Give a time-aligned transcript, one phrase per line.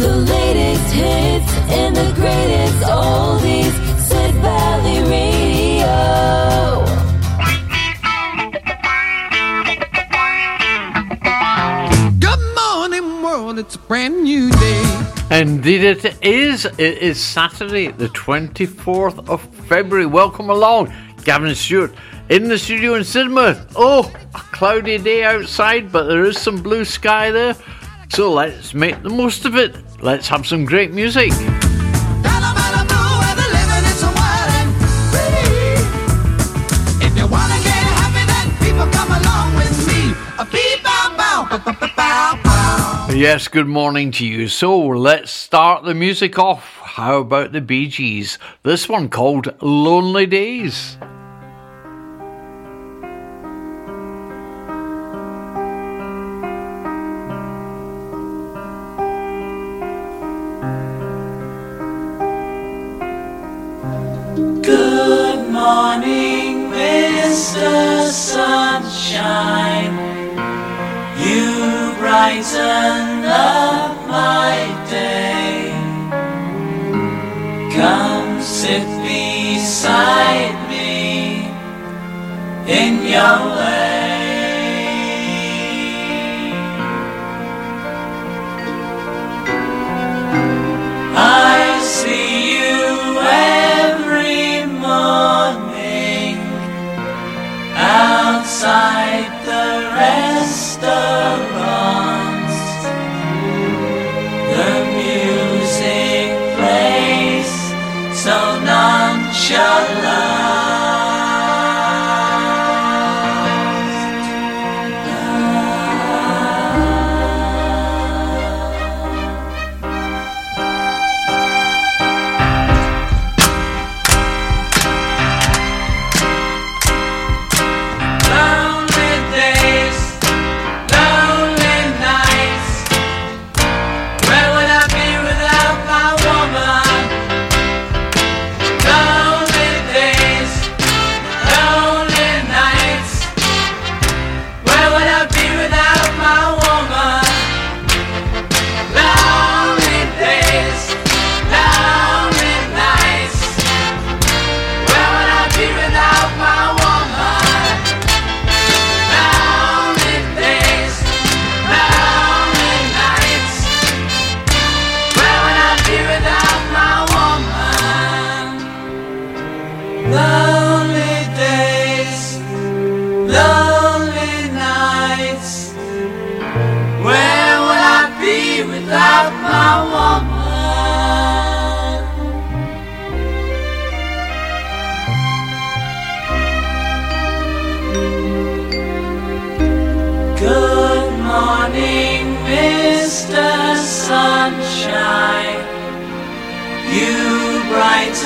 [0.00, 3.74] The latest hits and the greatest oldies.
[4.08, 5.94] Sid Valley Radio.
[12.18, 13.58] Good morning, world.
[13.58, 15.06] It's a brand new day.
[15.30, 16.64] Indeed, it is.
[16.64, 20.06] It is Saturday, the 24th of February.
[20.06, 20.94] Welcome along,
[21.24, 21.94] Gavin Stewart
[22.30, 23.70] in the studio in Sidmouth.
[23.76, 27.54] Oh, a cloudy day outside, but there is some blue sky there.
[28.10, 29.76] So let's make the most of it.
[30.02, 31.30] Let's have some great music.
[43.12, 44.48] Yes, good morning to you.
[44.48, 46.64] So let's start the music off.
[46.82, 48.38] How about the Bee Gees?
[48.64, 50.96] This one called Lonely Days.
[67.40, 68.04] Mr.
[68.10, 69.96] Sunshine.
[71.24, 74.56] You brighten up my
[74.90, 75.72] day.
[77.74, 81.48] Come sit beside me
[82.68, 84.10] in your way.
[91.16, 92.29] I see
[98.62, 101.99] outside the restaurants.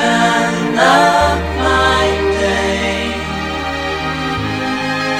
[0.00, 2.06] Up my
[2.40, 3.12] day.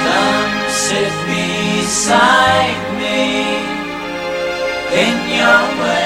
[0.03, 3.23] Come sit beside me
[5.03, 6.04] in your way.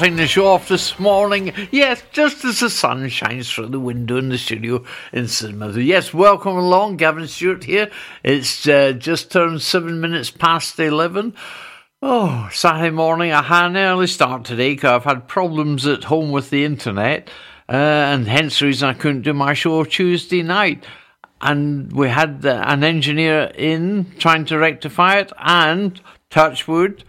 [0.00, 1.52] Starting the show off this morning.
[1.70, 4.82] Yes, just as the sun shines through the window in the studio
[5.12, 5.84] in Sidmouth.
[5.84, 6.96] Yes, welcome along.
[6.96, 7.90] Gavin Stewart here.
[8.24, 11.34] It's uh, just turned seven minutes past 11.
[12.00, 13.30] Oh, Saturday morning.
[13.32, 17.28] I had an early start today because I've had problems at home with the internet,
[17.68, 20.86] uh, and hence the reason I couldn't do my show Tuesday night.
[21.42, 26.00] And we had an engineer in trying to rectify it, and
[26.30, 27.04] touch wood,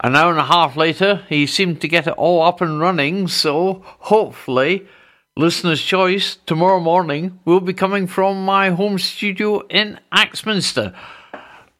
[0.00, 3.26] An hour and a half later, he seemed to get it all up and running,
[3.26, 4.86] so hopefully,
[5.36, 10.94] listener's choice tomorrow morning will be coming from my home studio in Axminster.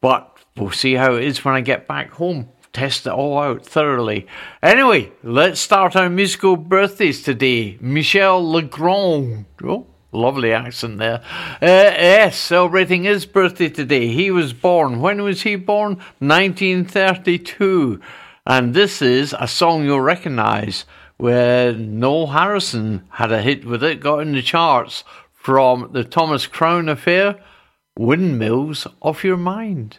[0.01, 2.49] But we'll see how it is when I get back home.
[2.73, 4.27] Test it all out thoroughly.
[4.61, 7.77] Anyway, let's start our musical birthdays today.
[7.79, 9.45] Michel Legrand.
[9.63, 11.21] Oh, lovely accent there.
[11.61, 14.07] Uh, yes, celebrating his birthday today.
[14.07, 14.99] He was born.
[15.01, 15.95] When was he born?
[16.19, 18.01] 1932.
[18.45, 20.85] And this is a song you'll recognise
[21.17, 25.03] where Noel Harrison had a hit with it, got in the charts
[25.33, 27.39] from the Thomas Crown affair,
[27.97, 29.97] Windmills of Your Mind.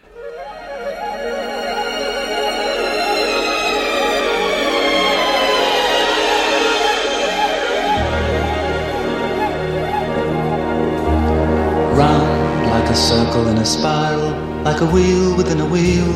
[12.91, 14.33] A circle in a spiral,
[14.65, 16.11] like a wheel within a wheel,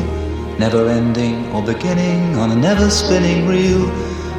[0.59, 3.85] never ending or beginning on a never spinning reel,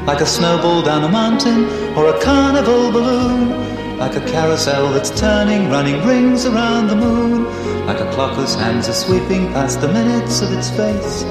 [0.04, 1.64] like a snowball down a mountain
[1.96, 7.46] or a carnival balloon, like a carousel that's turning, running rings around the moon,
[7.86, 11.22] like a clock whose hands are sweeping past the minutes of its face,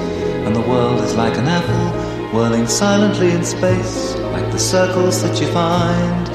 [0.46, 1.88] and the world is like an apple
[2.34, 6.35] whirling silently in space, like the circles that you find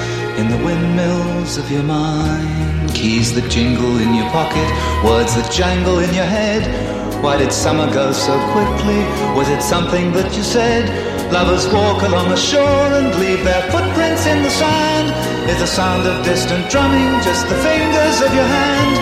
[0.41, 2.89] in the windmills of your mind.
[2.97, 4.65] Keys that jingle in your pocket,
[5.05, 6.65] words that jangle in your head.
[7.21, 9.05] Why did summer go so quickly?
[9.37, 10.89] Was it something that you said?
[11.31, 15.13] Lovers walk along the shore and leave their footprints in the sand.
[15.45, 18.93] Is the sound of distant drumming just the fingers of your hand?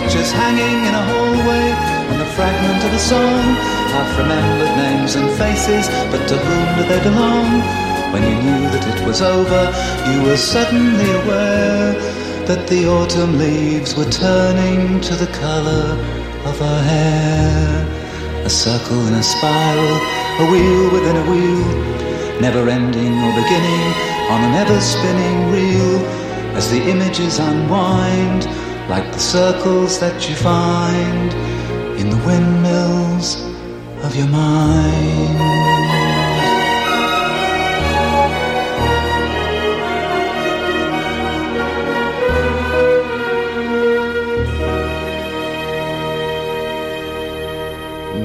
[0.00, 1.66] Pictures hanging in a hallway
[2.08, 3.44] and the fragment of a song.
[3.92, 7.85] Half remembered names and faces, but to whom do they belong?
[8.16, 9.62] When you knew that it was over,
[10.10, 11.92] you were suddenly aware
[12.48, 15.84] that the autumn leaves were turning to the color
[16.48, 17.84] of her hair.
[18.46, 19.96] A circle in a spiral,
[20.40, 23.86] a wheel within a wheel, never ending or beginning
[24.32, 26.00] on an ever spinning reel
[26.56, 28.46] as the images unwind
[28.88, 31.34] like the circles that you find
[32.00, 33.44] in the windmills
[34.06, 35.75] of your mind.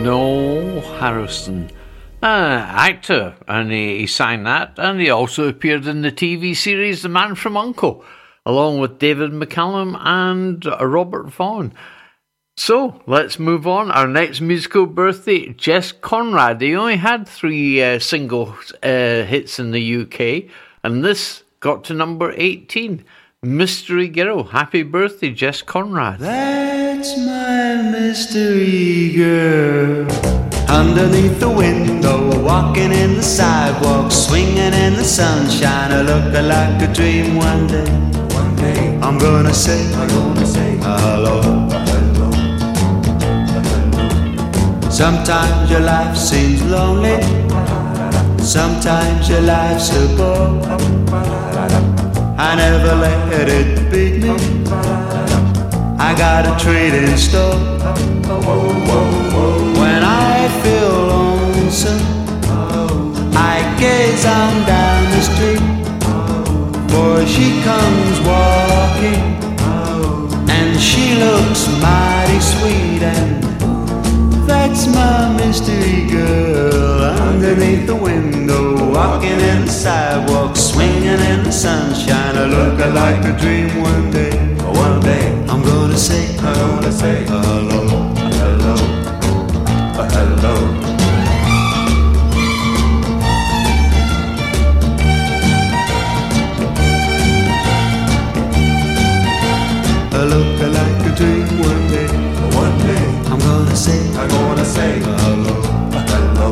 [0.04, 1.70] Noel Harrison,
[2.24, 7.04] uh, actor, and he, he sang that, and he also appeared in the TV series
[7.04, 8.04] The Man from Uncle,
[8.44, 11.74] along with David McCallum and Robert Vaughn.
[12.58, 13.92] So let's move on.
[13.92, 16.62] Our next musical birthday, Jess Conrad.
[16.62, 20.52] He only had three uh, single uh, hits in the UK,
[20.84, 23.06] and this got to number 18.
[23.44, 24.44] Mystery Girl.
[24.44, 26.20] Happy birthday, Jess Conrad.
[26.20, 30.06] That's my mystery girl.
[30.70, 36.94] Underneath the window, walking in the sidewalk, swinging in the sunshine, I look like a
[36.94, 37.90] dream one day.
[38.36, 41.42] One day, I'm gonna say, I'm gonna say, hello.
[41.42, 42.30] hello.
[44.92, 47.20] Sometimes your life seems lonely.
[48.38, 52.01] Sometimes your life's a bore.
[52.44, 54.32] I never let it beat me.
[56.00, 57.56] I got a treat in store.
[59.80, 62.02] When I feel lonesome,
[63.38, 65.64] I gaze on down the street.
[66.92, 69.22] For she comes walking,
[70.50, 73.51] and she looks mighty sweet, and
[74.62, 82.36] that's my mystery girl underneath the window, walking in the sidewalk, swinging in the sunshine.
[82.38, 84.38] I look like a dream one day.
[84.86, 87.80] One day I'm gonna say, I'm gonna say hello,
[88.44, 88.76] hello,
[90.12, 90.81] hello.
[103.82, 105.60] Say, I'm gonna say hello,
[106.06, 106.50] hello,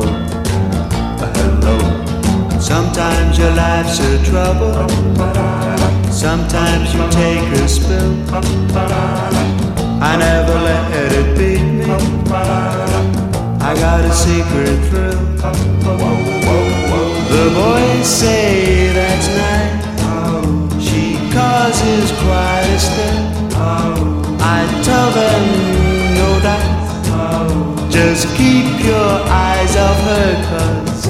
[1.36, 1.76] hello.
[2.58, 4.88] Sometimes your life's a trouble.
[6.10, 8.16] Sometimes you take a spill.
[10.02, 11.84] I never let it beat me.
[13.62, 15.20] I got a secret thrill.
[17.30, 20.82] The boys say that's nice.
[20.82, 23.18] She causes quite a stir.
[24.40, 25.79] I tell them.
[28.00, 31.04] Just keep your eyes off her, cause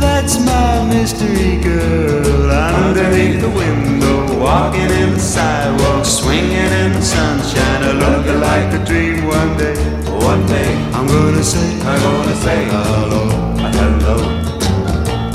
[0.00, 2.50] that's my mystery girl.
[2.50, 9.24] Underneath the window, walking in the sidewalk, swinging in the sunshine, looking like a dream
[9.24, 9.78] one day.
[10.26, 13.22] One day, I'm gonna say, I'm gonna say hello,
[13.66, 14.16] a hello,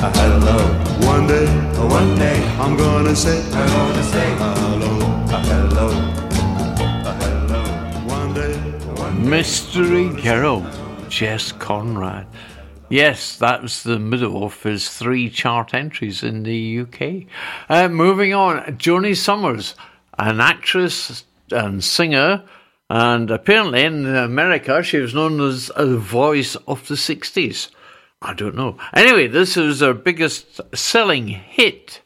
[0.04, 0.58] a hello.
[1.08, 1.48] One day,
[1.88, 4.92] one day, I'm gonna say, I'm gonna say hello,
[5.32, 6.15] a hello.
[9.26, 10.62] Mystery Girl,
[11.10, 12.28] Jess Conrad.
[12.90, 17.26] Yes, that's the middle of his three chart entries in the UK.
[17.68, 19.74] Uh, moving on, Joanie Sommers,
[20.20, 22.44] an actress and singer,
[22.90, 27.70] and apparently in America she was known as the voice of the 60s.
[28.22, 28.78] I don't know.
[28.94, 32.02] Anyway, this is her biggest selling hit.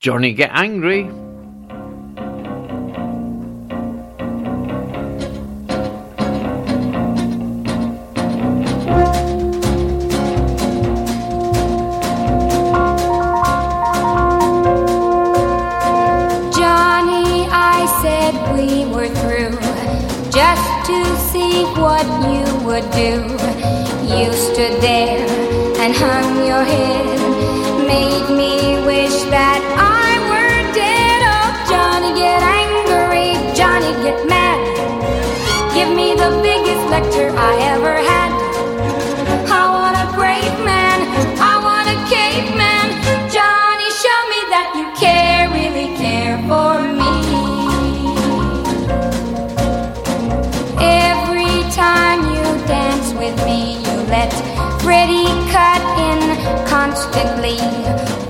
[0.00, 1.10] Johnny Get Angry.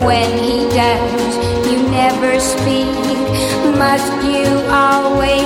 [0.06, 1.36] When he does,
[1.66, 2.86] you never speak.
[3.76, 5.45] Must you always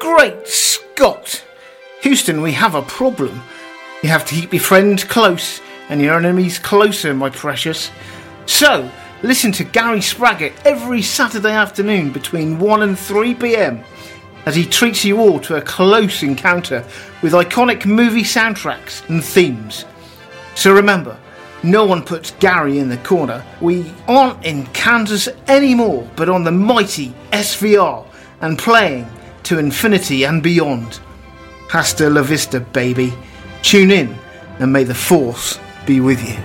[0.00, 1.44] Great Scott!
[2.00, 3.42] Houston, we have a problem.
[4.02, 5.60] You have to keep your friends close
[5.90, 7.90] and your enemies closer, my precious.
[8.46, 8.90] So,
[9.22, 13.84] listen to Gary Spraggett every Saturday afternoon between 1 and 3 pm
[14.46, 16.82] as he treats you all to a close encounter
[17.20, 19.84] with iconic movie soundtracks and themes.
[20.54, 21.18] So remember,
[21.62, 23.44] no one puts Gary in the corner.
[23.60, 28.06] We aren't in Kansas anymore, but on the mighty SVR
[28.40, 29.06] and playing
[29.44, 31.00] to infinity and beyond.
[31.68, 33.12] Hasta la vista, baby.
[33.62, 34.16] Tune in
[34.58, 36.36] and may the force be with you.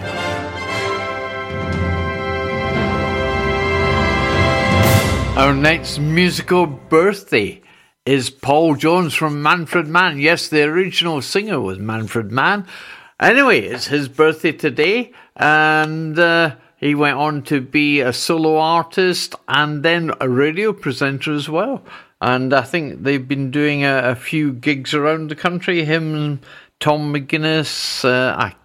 [5.37, 7.61] Our next musical birthday
[8.05, 10.19] is Paul Jones from Manfred Mann.
[10.19, 12.67] Yes, the original singer was Manfred Mann.
[13.19, 19.35] Anyway, it's his birthday today, and uh, he went on to be a solo artist
[19.47, 21.81] and then a radio presenter as well.
[22.21, 25.85] And I think they've been doing a, a few gigs around the country.
[25.85, 26.41] Him
[26.79, 28.03] Tom McGuinness.
[28.03, 28.55] Uh, I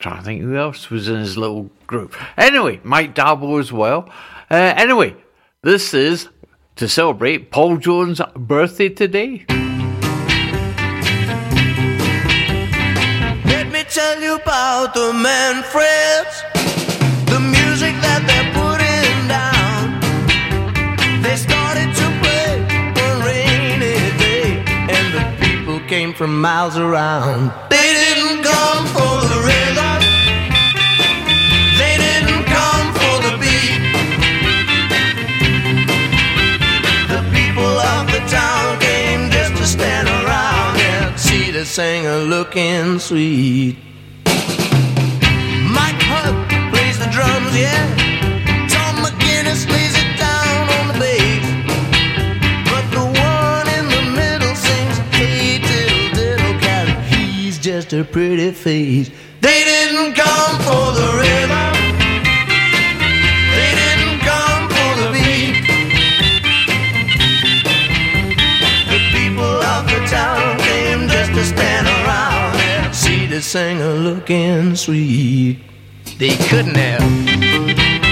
[0.00, 2.16] trying to think who else was in his little group.
[2.36, 4.10] Anyway, Mike d'Abo as well.
[4.50, 5.14] Uh, anyway,
[5.62, 6.28] this is
[6.76, 9.44] to celebrate Paul Jones' birthday today.
[13.90, 16.36] Tell you about the Manfreds,
[17.26, 19.98] the music that they're putting down.
[21.22, 22.52] They started to play
[23.02, 24.62] one rainy day,
[24.94, 27.50] and the people came from miles around.
[27.68, 29.29] They didn't come for
[41.70, 43.76] singer looking sweet.
[45.76, 46.34] Mike Hugg
[46.72, 47.86] plays the drums, yeah.
[48.66, 51.46] Tom McGuinness lays it down on the bass.
[52.66, 58.50] But the one in the middle sings, Hey diddle diddle cat, he's just a pretty
[58.50, 59.08] face.
[59.40, 61.99] They didn't come for the rhythm.
[73.40, 75.58] Singer looking sweet.
[76.18, 78.09] They couldn't have.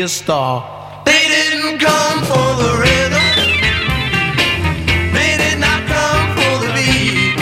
[0.00, 1.02] A star.
[1.04, 3.36] They didn't come for the rhythm.
[5.14, 7.36] They did not come for the beat.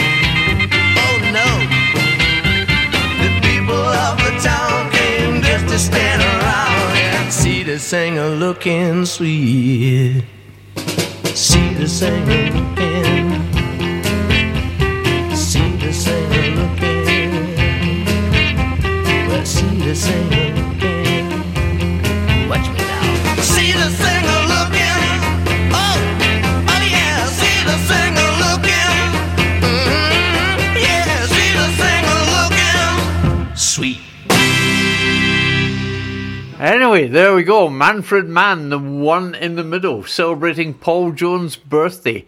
[1.03, 1.47] Oh no.
[3.23, 9.05] The people of the town came just to stand around and see the singer looking
[9.05, 10.23] sweet.
[11.33, 13.31] See the singer looking.
[15.35, 18.05] See the singer looking.
[19.27, 20.34] Well, see the singer
[36.95, 37.69] Anyway, there we go.
[37.69, 42.25] Manfred Mann, the one in the middle, celebrating Paul Jones' birthday.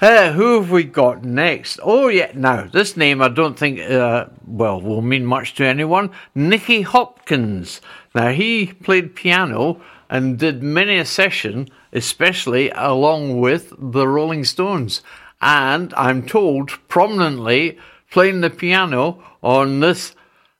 [0.00, 1.78] Uh, who have we got next?
[1.84, 6.10] Oh, yeah, now, this name I don't think, uh, well, will mean much to anyone.
[6.34, 7.80] Nicky Hopkins.
[8.12, 15.00] Now, he played piano and did many a session, especially along with the Rolling Stones.
[15.40, 17.78] And I'm told prominently
[18.10, 20.16] playing the piano on this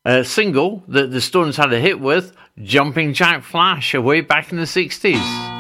[0.09, 4.57] uh, single that the Stones had a hit with, Jumping Jack Flash, way back in
[4.57, 5.58] the 60s.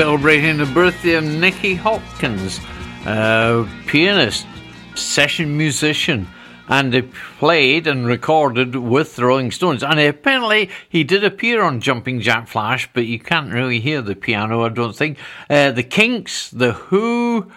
[0.00, 2.58] Celebrating the birthday of Nicky Hopkins,
[3.04, 4.46] a pianist,
[4.94, 6.26] session musician,
[6.68, 9.82] and he played and recorded with the Rolling Stones.
[9.82, 14.16] And apparently, he did appear on Jumping Jack Flash, but you can't really hear the
[14.16, 15.18] piano, I don't think.
[15.50, 17.52] Uh, the Kinks, The Who,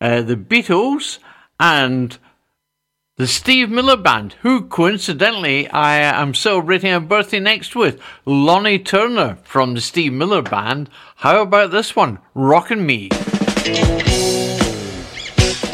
[0.00, 1.18] uh, the Beatles,
[1.58, 2.16] and
[3.18, 9.38] the Steve Miller Band, who coincidentally I am celebrating a birthday next with, Lonnie Turner
[9.42, 10.88] from the Steve Miller Band.
[11.16, 13.10] How about this one, Rockin' Me?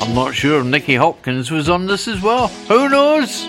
[0.00, 2.48] I'm not sure if Nicky Hopkins was on this as well.
[2.48, 3.44] Who knows?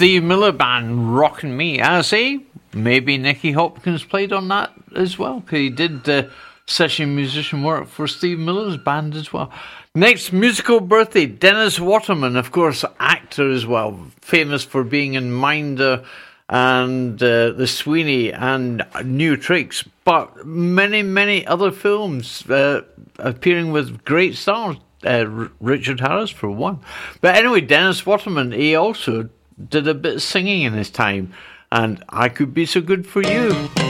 [0.00, 1.78] Steve Miller Band, rocking Me.
[1.78, 2.40] I say,
[2.72, 6.22] maybe Nicky Hopkins played on that as well, 'cause he did uh,
[6.64, 9.52] session musician work for Steve Miller's band as well.
[9.94, 16.02] Next musical birthday, Dennis Waterman, of course, actor as well, famous for being in Minder
[16.48, 22.80] and uh, The Sweeney and New Tricks, but many, many other films uh,
[23.18, 24.78] appearing with great stars.
[25.04, 26.78] Uh, Richard Harris, for one.
[27.20, 29.28] But anyway, Dennis Waterman, he also
[29.68, 31.32] did a bit of singing in his time,
[31.70, 33.89] and I Could Be So Good For You.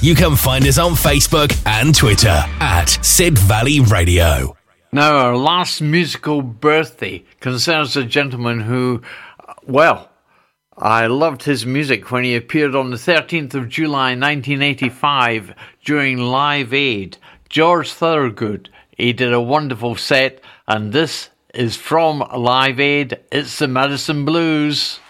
[0.00, 4.56] you can find us on Facebook and Twitter at Sid Valley Radio.
[4.92, 9.02] Now, our last musical birthday concerns a gentleman who,
[9.48, 10.10] uh, well,
[10.76, 16.72] I loved his music when he appeared on the 13th of July 1985 during Live
[16.72, 17.18] Aid.
[17.48, 18.70] George Thorogood.
[18.96, 23.18] He did a wonderful set, and this is from Live Aid.
[23.32, 25.00] It's the Madison Blues.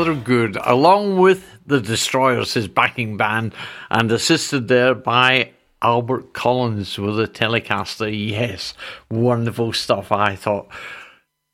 [0.00, 3.54] George Thorogood, along with the Destroyers, his backing band,
[3.90, 5.50] and assisted there by
[5.82, 8.10] Albert Collins with a Telecaster.
[8.10, 8.72] Yes,
[9.10, 10.68] wonderful stuff, I thought.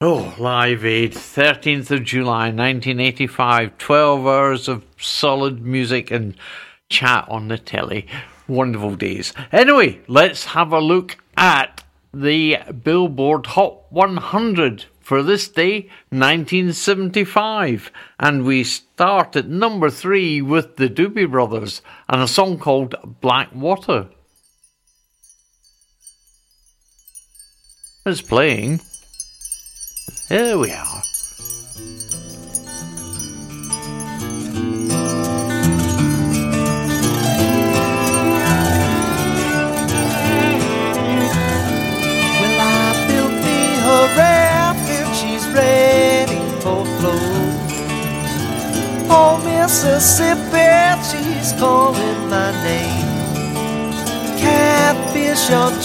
[0.01, 6.36] Oh, Live Aid, 13th of July 1985, 12 hours of solid music and
[6.88, 8.07] chat on the telly.
[8.47, 9.32] Wonderful days.
[9.51, 11.82] Anyway, let's have a look at
[12.14, 17.93] the Billboard Hot 100 for this day, 1975.
[18.19, 23.55] And we start at number three with the Doobie Brothers and a song called Black
[23.55, 24.09] Water.
[28.05, 28.81] It's playing.
[30.29, 31.03] Here we are.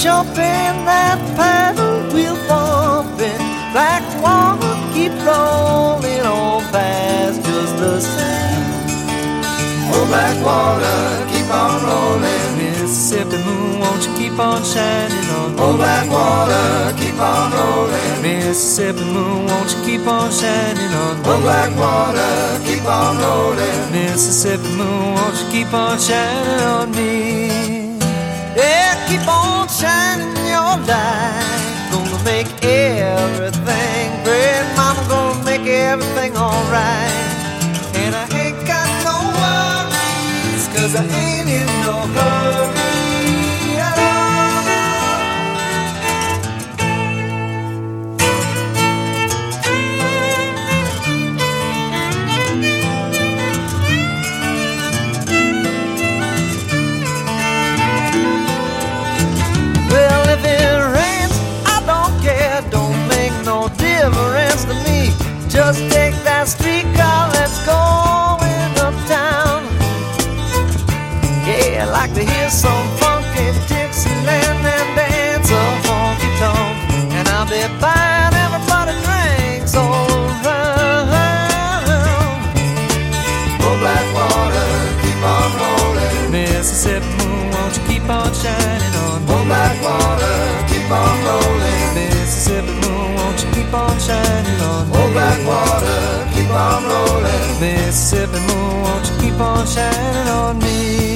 [0.02, 3.38] Jumping, that paddle wheel bumping.
[3.72, 8.66] Black water keep rolling on past just the same.
[9.94, 10.98] Oh, black water,
[11.30, 12.50] keep on rolling.
[12.58, 15.62] Mississippi moon, won't you keep on shining on me?
[15.62, 18.22] Oh, black water, keep on rolling.
[18.24, 21.30] Mississippi moon, won't you keep on shining on me?
[21.30, 22.34] Oh, black water,
[22.66, 23.92] keep on rolling.
[23.94, 27.81] Mississippi moon, won't you keep on shining on me?
[29.12, 31.90] Keep on shining your light.
[31.92, 34.64] Gonna make everything great.
[34.78, 37.12] Mama gonna make everything alright.
[38.02, 41.31] And I ain't got no worries, cause I ain't
[77.80, 80.42] buying everybody drinks all around.
[80.72, 82.18] Oh,
[83.60, 83.78] oh, oh.
[83.82, 84.70] black water,
[85.02, 86.32] keep on rolling.
[86.32, 89.34] Mississippi moon, won't you keep on shining on me?
[89.34, 90.36] Oh, black water,
[90.72, 91.94] keep on rolling.
[91.96, 94.96] Mississippi moon, won't you keep on shining on me?
[94.98, 96.00] Oh, black water,
[96.34, 97.60] keep on rolling.
[97.62, 101.11] Mississippi moon, won't you keep on shining on me?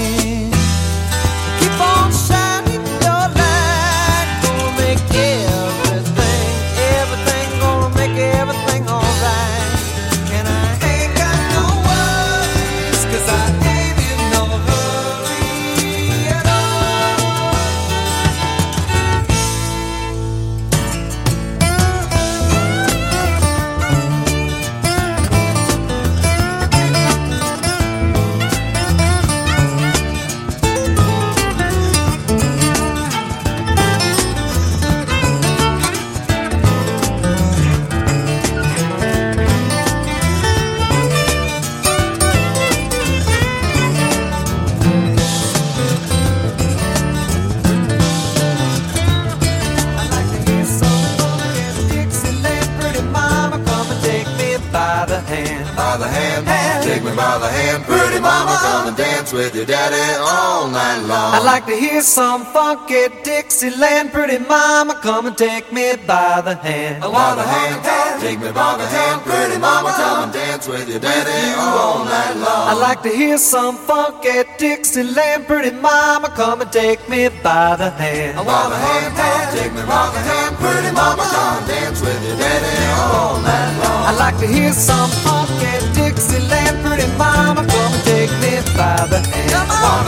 [57.52, 57.86] Take me by the hand.
[57.86, 61.34] Pretty mama, come and dance with your daddy all night long.
[61.34, 64.12] I'd like to hear some funky Dixieland.
[64.12, 67.02] Pretty mama, come and take me by the hand.
[67.02, 69.22] By the hand, take me by the hand.
[69.22, 72.70] Pretty mama, come and dance with your daddy all night long.
[72.72, 75.48] I'd like to hear some funky Dixieland.
[75.48, 78.38] Pretty mama, come and take me by the hand.
[78.38, 79.12] By the hand,
[79.58, 80.56] take me by the hand.
[80.58, 82.76] Pretty mama, come and dance with your daddy
[83.12, 84.02] all night long.
[84.10, 86.45] I'd like to hear some funky Dixieland.
[86.84, 89.52] Pretty mama, come and take me by the hand.
[89.52, 90.06] Come on,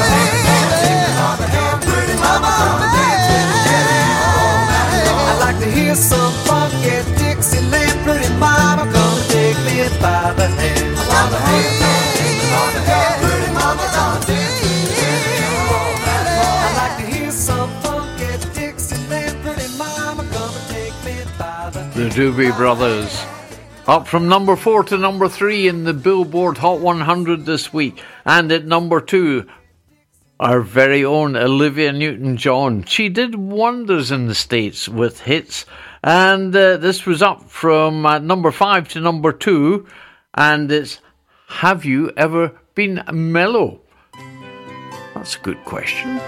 [1.87, 3.85] Pretty mama, come and dance with your
[4.27, 5.27] all night long.
[5.29, 7.97] I'd like to hear some funky Dixieland.
[8.05, 10.95] Pretty mama, come and take me by the hand.
[11.09, 11.73] By the hand,
[12.17, 13.15] take me by the hand.
[13.23, 15.39] Pretty mama, come and dance with your daddy
[15.73, 16.59] all night long.
[16.65, 19.35] I'd like to hear some funky Dixieland.
[19.43, 21.93] Pretty mama, come and take me by the hand.
[21.93, 23.36] The Doobie Brothers.
[23.87, 28.03] Up from number four to number three in the Billboard Hot 100 this week.
[28.25, 29.47] And at number two,
[30.41, 32.83] our very own Olivia Newton John.
[32.83, 35.65] She did wonders in the States with hits.
[36.03, 39.87] And uh, this was up from uh, number five to number two.
[40.33, 40.99] and it's
[41.47, 43.79] Have you ever been mellow?
[45.15, 46.19] That's a good question.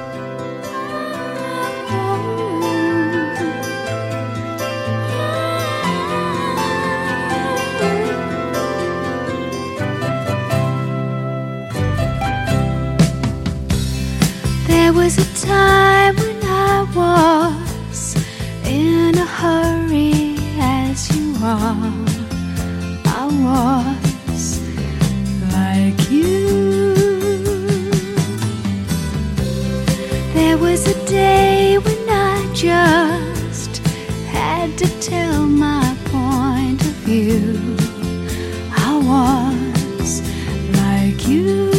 [15.10, 18.16] Was a time when I was
[18.64, 22.06] in a hurry as you are.
[23.22, 24.62] I was
[25.52, 26.94] like you.
[30.36, 33.78] There was a day when I just
[34.28, 37.58] had to tell my point of view.
[38.78, 40.22] I was
[40.78, 41.79] like you.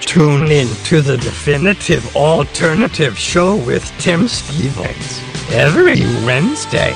[0.06, 5.20] tune in to the Definitive Alternative Show with Tim Stevens
[5.52, 6.94] every Wednesday.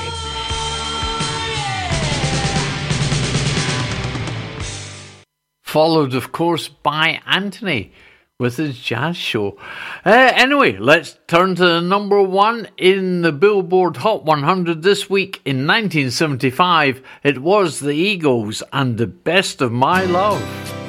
[5.62, 7.92] Followed, of course, by Anthony
[8.38, 9.58] with his jazz show.
[10.04, 15.42] Uh, anyway, let's turn to the number one in the Billboard Hot 100 this week.
[15.44, 20.79] In 1975, it was the Eagles and the best of my love.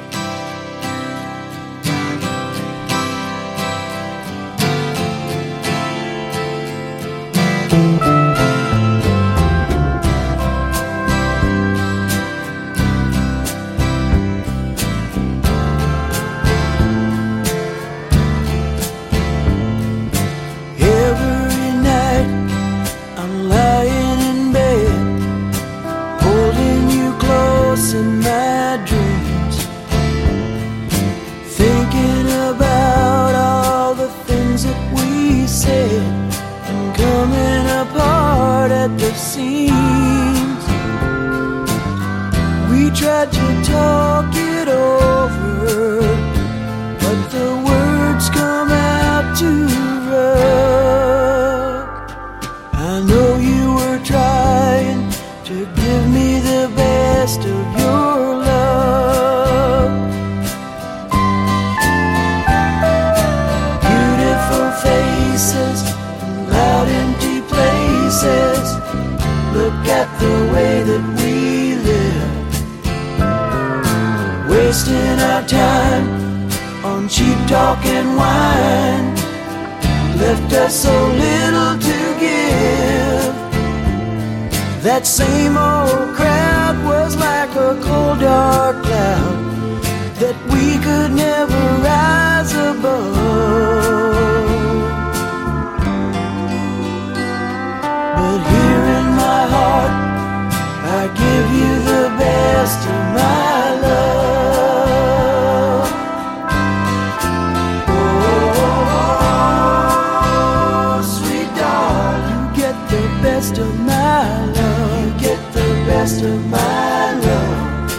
[116.02, 117.92] Best of my love.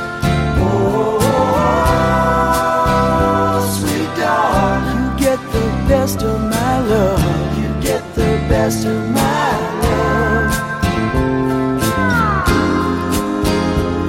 [0.59, 1.19] Oh,
[3.77, 7.23] sweet darling, you get the best of my love.
[7.57, 9.51] You get the best of my
[9.83, 10.51] love.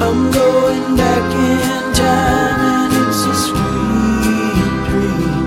[0.02, 5.46] I'm going back in time, and it's a sweet dream.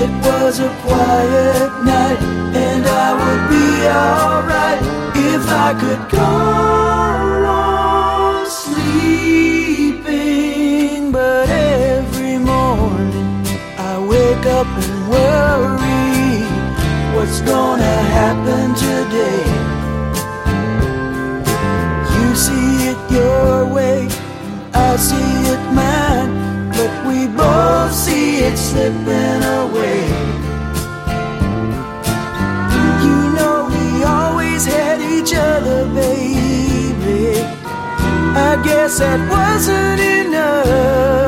[0.00, 2.20] It was a quiet night,
[2.64, 4.85] and I would be alright
[5.68, 6.22] I could go
[7.44, 10.00] on sleeping.
[11.10, 13.44] But every morning
[13.76, 16.46] I wake up and worry
[17.16, 19.44] what's gonna happen today.
[22.14, 24.08] You see it your way,
[24.72, 26.30] I see it mine,
[26.76, 29.65] but we both see it slipping away.
[38.66, 41.25] Guess that wasn't enough.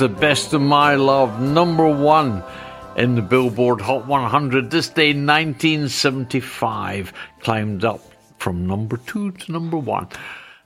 [0.00, 2.42] The best of my love, number one
[2.96, 8.00] in the Billboard Hot 100 this day, 1975, climbed up
[8.38, 10.08] from number two to number one.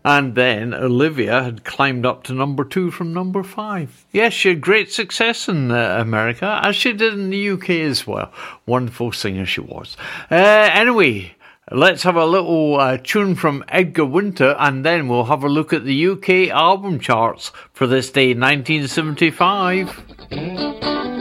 [0.04, 4.06] And then Olivia had climbed up to number two from number five.
[4.12, 8.06] Yes, she had great success in uh, America, as she did in the UK as
[8.06, 8.32] well.
[8.66, 9.96] Wonderful singer she was.
[10.30, 11.33] Uh, anyway,
[11.70, 15.72] let's have a little uh, tune from Edgar Winter, and then we'll have a look
[15.72, 21.13] at the UK album charts for this day, 1975.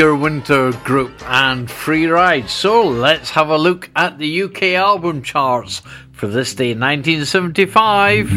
[0.00, 2.48] Edgar Winter Group and Free Ride.
[2.48, 5.82] So let's have a look at the UK album charts
[6.12, 8.30] for this day, 1975.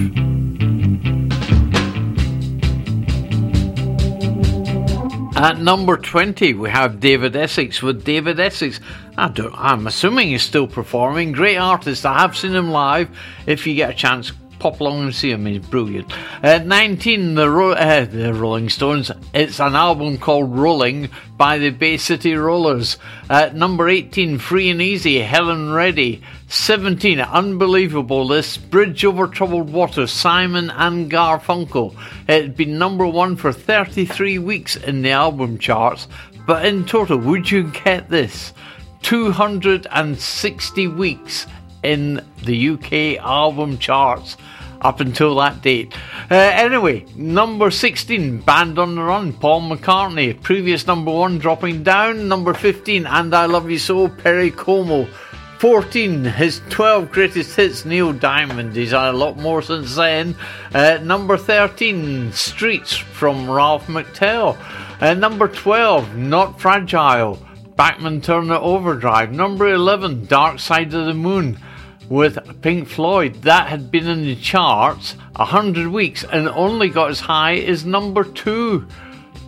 [5.38, 8.82] At number 20, we have David Essex with David Essex.
[9.18, 11.32] I don't, I'm assuming he's still performing.
[11.32, 12.06] Great artist.
[12.06, 13.08] I have seen him live.
[13.46, 15.46] If you get a chance, pop along and see him.
[15.46, 16.12] He's brilliant.
[16.44, 19.14] At 19, the, Ro- uh, the Rolling Stones.
[19.34, 22.98] It's an album called Rolling by the Bay City Rollers.
[23.32, 26.22] At number 18, Free and Easy, Helen Reddy.
[26.50, 31.96] 17, unbelievable this, Bridge Over Troubled Water, Simon and Garfunkel.
[32.28, 36.08] It had been number one for 33 weeks in the album charts,
[36.46, 38.54] but in total, would you get this?
[39.02, 41.48] 260 weeks
[41.82, 44.38] in the UK album charts
[44.84, 45.94] up until that date.
[46.30, 50.42] Uh, anyway, number 16, Band on the Run, Paul McCartney.
[50.42, 52.28] Previous number one dropping down.
[52.28, 55.08] Number 15, And I Love You So, Perry Como.
[55.60, 58.76] 14, his 12 greatest hits, Neil Diamond.
[58.76, 60.36] He's had a lot more since then.
[60.74, 64.58] Uh, number 13, Streets from Ralph McTell.
[65.02, 67.40] Uh, number 12, Not Fragile.
[67.78, 69.32] Bachman Turner Overdrive.
[69.32, 71.58] Number 11, Dark Side of the Moon
[72.14, 73.34] with Pink Floyd.
[73.42, 78.24] That had been in the charts 100 weeks and only got as high as number
[78.24, 78.88] 2.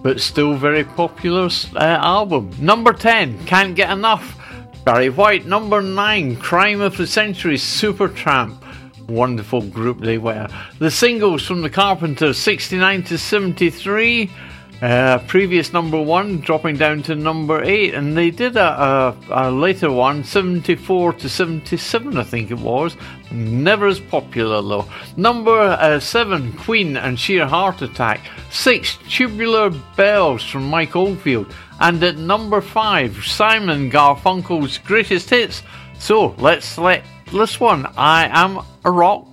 [0.01, 2.51] But still very popular uh, album.
[2.59, 4.35] Number 10, Can't Get Enough.
[4.83, 5.45] Barry White.
[5.45, 8.57] Number 9, Crime of the Century, Supertramp.
[9.07, 10.47] Wonderful group they were.
[10.79, 14.31] The singles from the Carpenters, 69 to 73.
[14.81, 19.51] Uh, previous number one dropping down to number eight, and they did a, a, a
[19.51, 22.97] later one, 74 to 77, I think it was.
[23.31, 24.85] Never as popular though.
[25.15, 28.21] Number uh, seven, Queen and Sheer Heart Attack.
[28.51, 31.53] Six, Tubular Bells from Mike Oldfield.
[31.79, 35.63] And at number five, Simon Garfunkel's greatest hits.
[35.99, 39.25] So let's select this one I Am a Rock.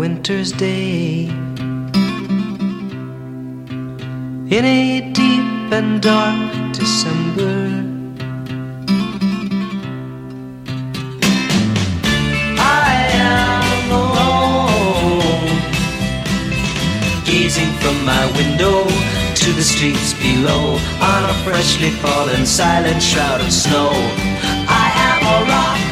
[0.00, 1.28] Winter's day
[4.56, 7.58] in a deep and dark December.
[12.56, 15.44] I am alone,
[17.26, 18.84] gazing from my window
[19.42, 20.78] to the streets below
[21.12, 23.90] on a freshly fallen silent shroud of snow.
[24.66, 25.89] I am a rock.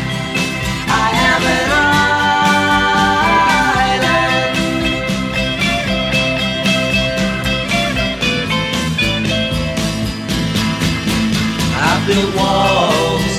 [12.08, 13.34] Built walls,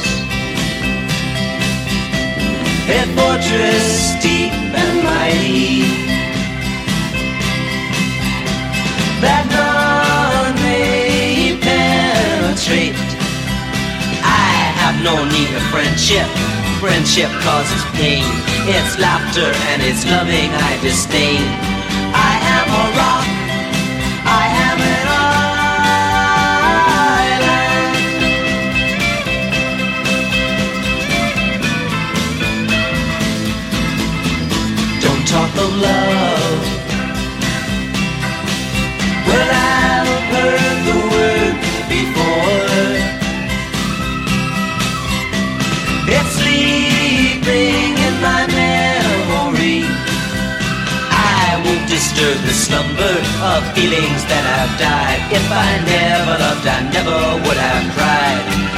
[2.86, 5.89] a fortress deep and mighty
[9.26, 12.93] that none may penetrate.
[14.22, 16.30] I have no need of friendship.
[16.78, 18.24] Friendship causes pain.
[18.70, 21.41] It's laughter and it's loving I disdain.
[22.13, 23.38] I am a rock.
[35.60, 36.62] Of love.
[39.28, 41.55] Well, I've heard the word
[41.91, 42.88] before.
[46.16, 49.84] It's sleeping in my memory.
[51.12, 53.16] I won't disturb the slumber
[53.51, 55.22] of feelings that have died.
[55.38, 58.68] If I never loved, I never would have cried.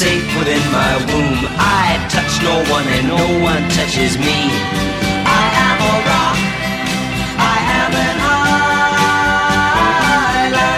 [0.00, 1.40] Safe within my womb.
[1.58, 4.38] I touch no one and no one touches me.
[5.42, 6.38] I am a rock.
[7.54, 8.16] I am an
[10.32, 10.70] island.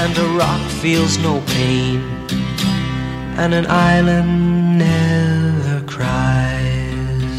[0.00, 1.98] And a rock feels no pain,
[3.36, 7.36] and an island never cries.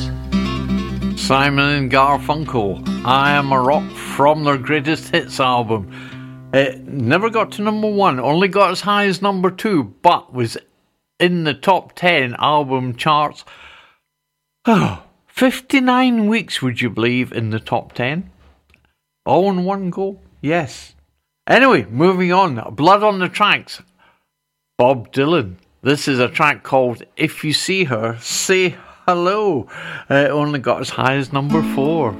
[1.19, 5.87] Simon and Garfunkel, I Am a Rock from their greatest hits album.
[6.53, 10.57] It never got to number one, only got as high as number two, but was
[11.19, 13.45] in the top 10 album charts
[14.65, 18.29] Oh, 59 weeks, would you believe, in the top 10?
[19.25, 20.19] All in one go?
[20.41, 20.93] Yes.
[21.47, 22.75] Anyway, moving on.
[22.75, 23.81] Blood on the Tracks.
[24.77, 25.55] Bob Dylan.
[25.81, 28.75] This is a track called If You See Her, Say
[29.07, 29.67] Hello.
[30.09, 32.15] It only got as high as number four.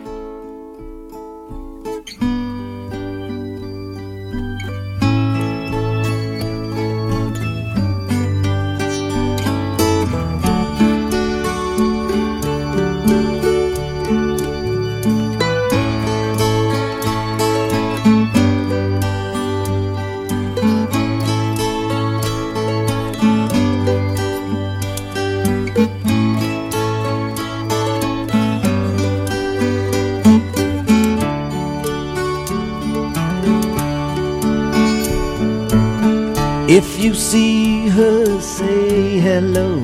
[36.74, 39.84] If you see her, say hello.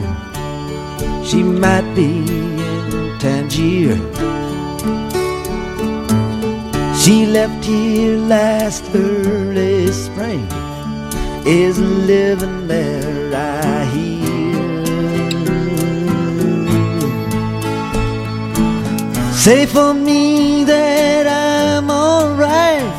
[1.22, 3.98] She might be in Tangier.
[6.96, 10.48] She left here last early spring.
[11.46, 14.86] Is living there, I hear.
[19.34, 22.96] Say for me that I'm alright.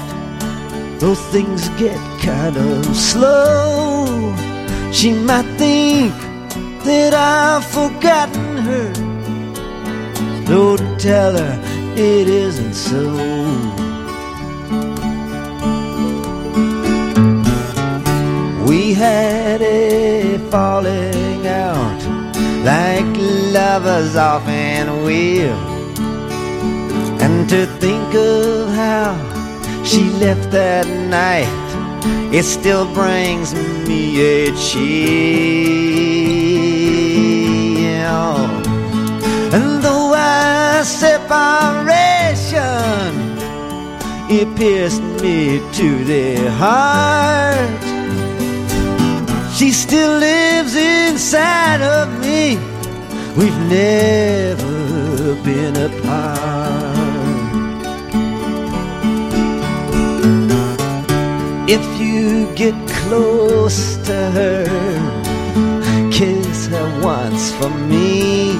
[1.00, 4.36] Though things get kind of slow,
[4.92, 6.12] she might think
[6.84, 8.88] that I've forgotten her.
[10.46, 11.54] So tell her
[11.96, 13.04] it isn't so.
[18.68, 22.00] We had a falling out
[22.70, 23.10] like
[23.58, 25.62] lovers often will.
[27.24, 29.16] And to think of how
[29.82, 31.57] she left that night,
[32.30, 34.88] it still brings me a chill.
[39.54, 41.88] And though our separation,
[44.30, 47.82] it pierced me to the heart,
[49.54, 52.58] she still lives inside of me.
[53.36, 56.57] We've never been apart.
[62.18, 64.64] You get close to her,
[66.10, 68.56] kiss her once for me.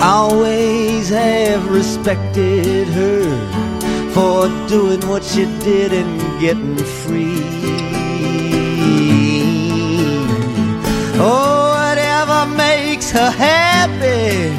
[0.00, 3.24] Always have respected her
[4.14, 7.42] for doing what she did and getting free.
[11.18, 14.54] Oh, whatever makes her happy,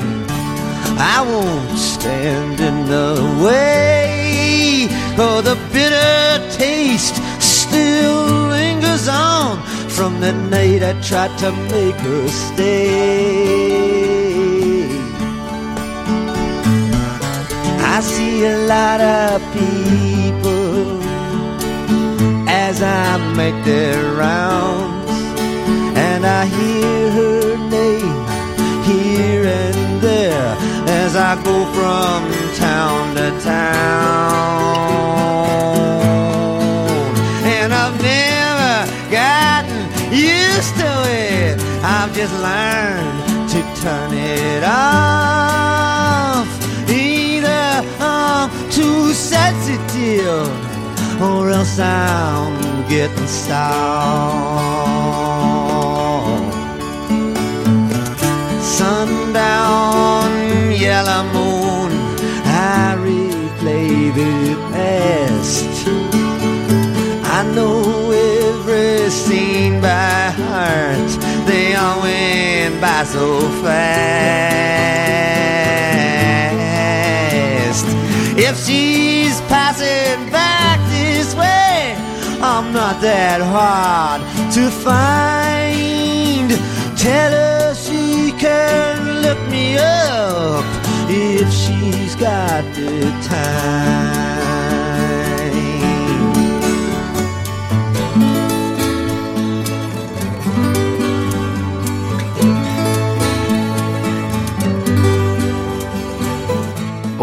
[1.15, 3.09] I won't stand in the
[3.43, 4.87] way.
[5.19, 12.27] Oh, the bitter taste still lingers on from the night I tried to make her
[12.27, 13.77] stay.
[17.95, 21.01] I see a lot of people
[22.49, 25.11] as I make their rounds,
[26.07, 28.25] and I hear her name
[28.89, 30.55] here and there
[31.03, 32.19] as I go from
[32.55, 34.87] town to town.
[39.07, 46.47] Never gotten used to it, I've just learned to turn it off.
[46.89, 50.49] Either I'm too sensitive
[51.21, 53.57] or else I'm getting soft.
[58.61, 60.31] Sundown,
[60.71, 61.91] yellow moon,
[62.45, 65.87] I replay the past.
[67.29, 67.86] I know
[69.25, 71.09] scene by heart,
[71.47, 74.27] they all went by so fast.
[78.37, 81.95] If she's passing back this way,
[82.41, 84.21] I'm not that hard
[84.53, 86.49] to find.
[86.97, 90.65] Tell her she can look me up
[91.09, 94.36] if she's got the time.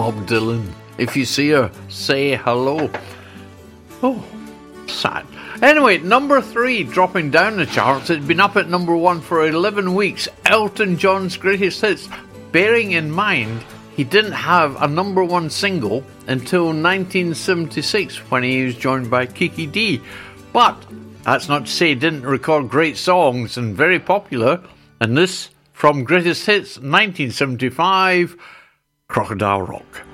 [0.05, 0.71] Bob Dylan.
[0.99, 2.91] If you see her, say hello.
[4.03, 4.23] Oh,
[4.87, 5.25] sad.
[5.63, 9.95] Anyway, number three, dropping down the charts, it's been up at number one for 11
[9.95, 10.29] weeks.
[10.45, 12.07] Elton John's greatest hits,
[12.53, 13.65] bearing in mind
[13.97, 19.65] he didn't have a number one single until 1976 when he was joined by Kiki
[19.65, 20.03] Dee.
[20.53, 20.85] But
[21.23, 24.63] that's not to say he didn't record great songs and very popular.
[25.01, 28.37] And this from Greatest Hits 1975.
[29.09, 30.14] Crocodile Rock.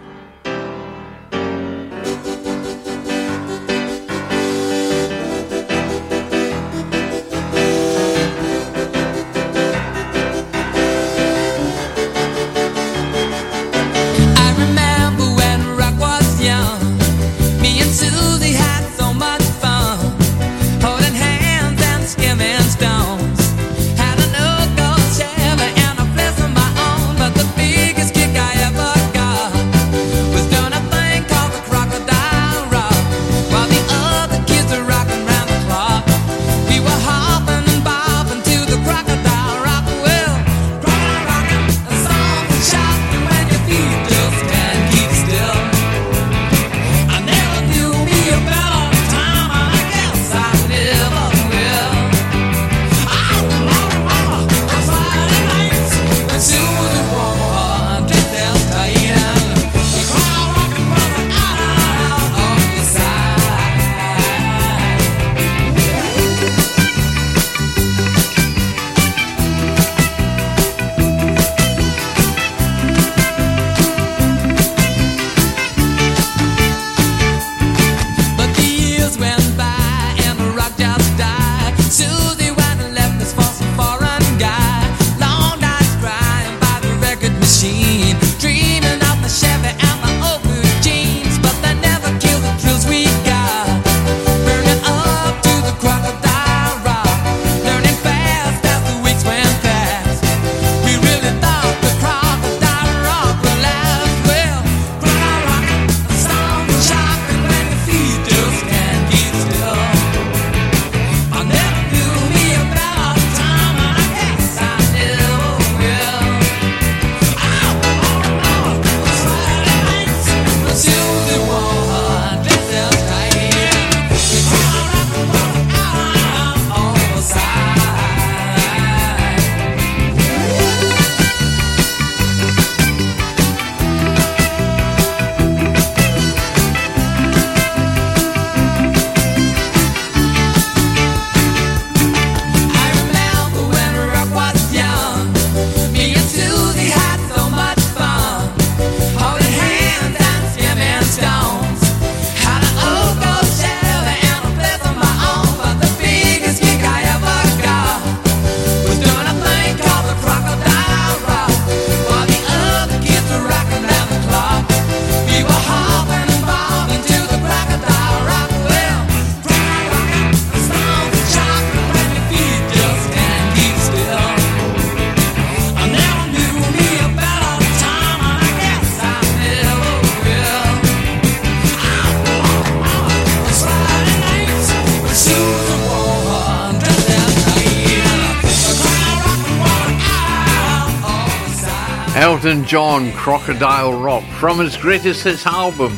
[192.43, 195.93] Elton John, Crocodile Rock, from his greatest hits album.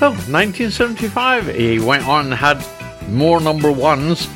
[0.00, 2.64] Well, 1975, he went on had
[3.10, 4.28] more number ones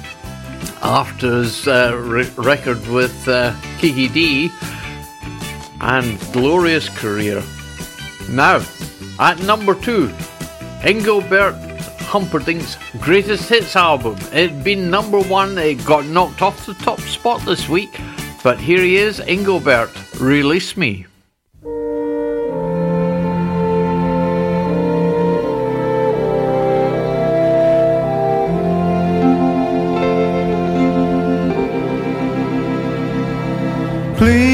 [0.82, 4.50] after his uh, re- record with uh, Kiki Dee
[5.80, 7.42] and glorious career.
[8.28, 8.62] Now,
[9.18, 10.12] at number two,
[10.82, 11.54] Engelbert
[12.00, 14.18] Humperdinck's greatest hits album.
[14.34, 17.98] It'd been number one, it got knocked off the top spot this week,
[18.42, 19.88] but here he is, Engelbert,
[20.20, 21.06] Release Me.
[34.22, 34.51] please.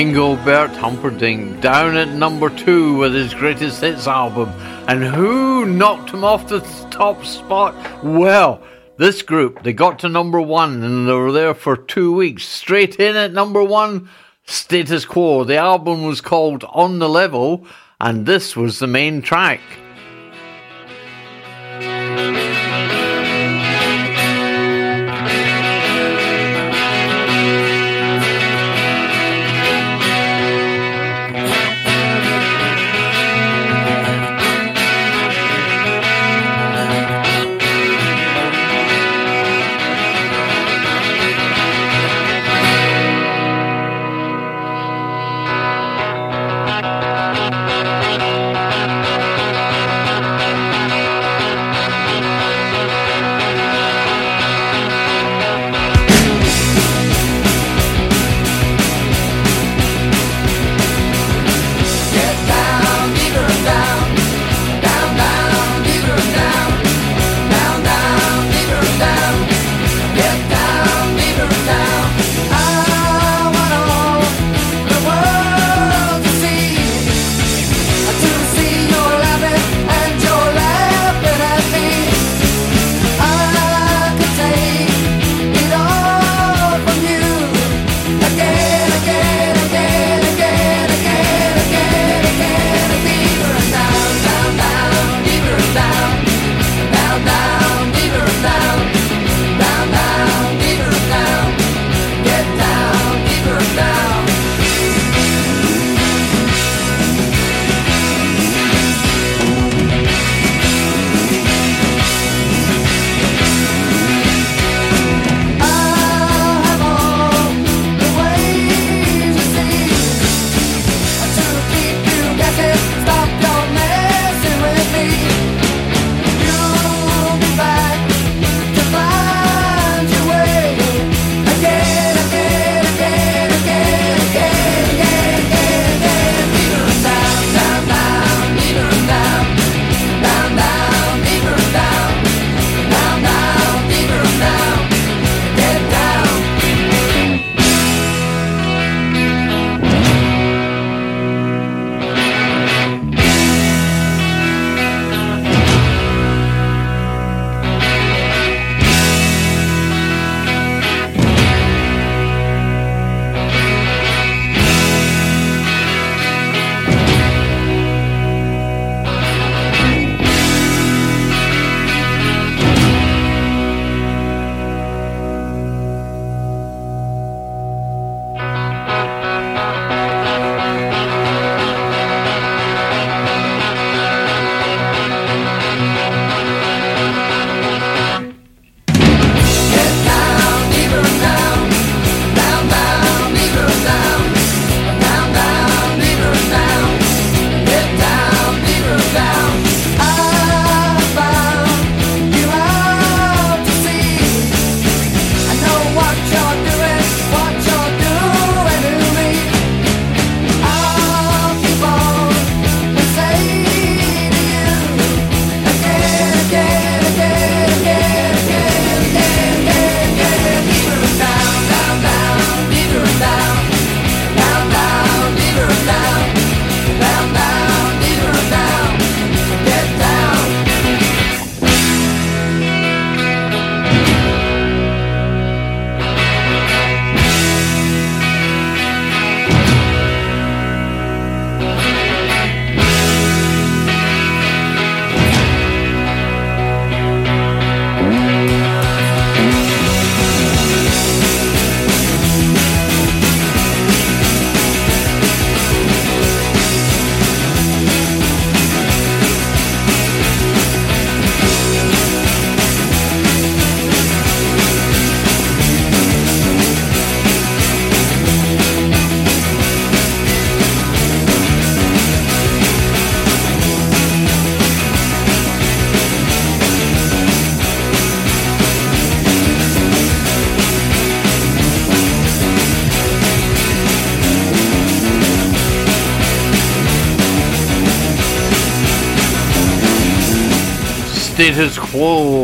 [0.00, 4.48] Engelbert Humperdinck down at number two with his greatest hits album.
[4.88, 6.60] And who knocked him off the
[6.90, 7.74] top spot?
[8.02, 8.62] Well,
[8.96, 12.48] this group, they got to number one and they were there for two weeks.
[12.48, 14.08] Straight in at number one,
[14.46, 15.44] Status Quo.
[15.44, 17.66] The album was called On the Level,
[18.00, 19.60] and this was the main track.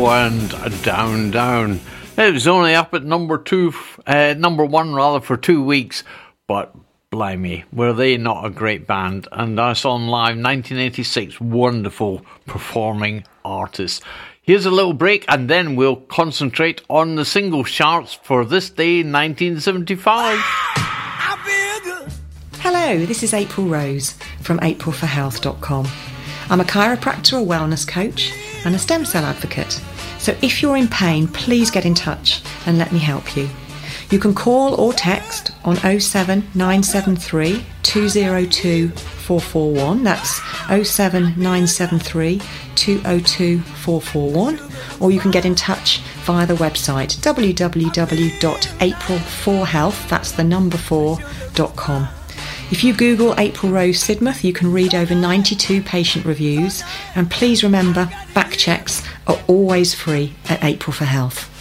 [0.09, 1.81] And Down Down.
[2.17, 3.73] It was only up at number two,
[4.05, 6.03] uh, number one rather, for two weeks,
[6.47, 6.73] but
[7.11, 9.27] blimey, were they not a great band?
[9.33, 14.01] And I saw them live 1986, wonderful performing artists.
[14.41, 19.03] Here's a little break, and then we'll concentrate on the single charts for this day,
[19.03, 20.37] 1975.
[22.61, 25.87] Hello, this is April Rose from aprilforhealth.com.
[26.49, 28.31] I'm a chiropractor, a wellness coach,
[28.63, 29.81] and a stem cell advocate.
[30.19, 33.49] So if you're in pain, please get in touch and let me help you.
[34.09, 40.03] You can call or text on 07973 202 441.
[40.03, 42.41] That's 07973
[42.75, 44.59] 202 441.
[45.01, 52.07] Or you can get in touch via the website www.april4health, that's the number 4.com.
[52.69, 56.83] If you Google April Rose Sidmouth, you can read over 92 patient reviews.
[57.15, 61.53] And please remember, back checks are always free at April for Health.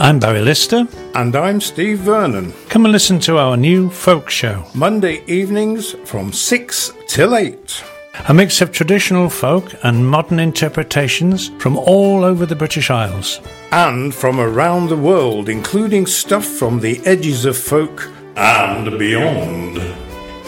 [0.00, 0.88] I'm Barry Lister.
[1.14, 2.52] And I'm Steve Vernon.
[2.68, 4.64] Come and listen to our new folk show.
[4.74, 7.84] Monday evenings from 6 till 8.
[8.28, 13.40] A mix of traditional folk and modern interpretations from all over the British Isles.
[13.70, 19.80] And from around the world, including stuff from the edges of folk and beyond.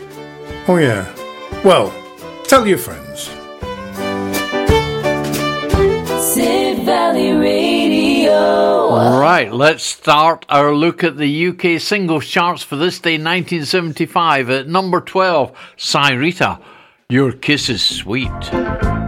[0.69, 1.07] Oh, yeah.
[1.64, 1.93] Well,
[2.44, 3.31] tell your friends.
[6.35, 8.32] Sid Valley Radio.
[8.32, 14.51] All right, let's start our look at the UK singles charts for this day, 1975.
[14.51, 16.60] At number 12, Syreeta,
[17.09, 18.99] Your Kiss is Sweet.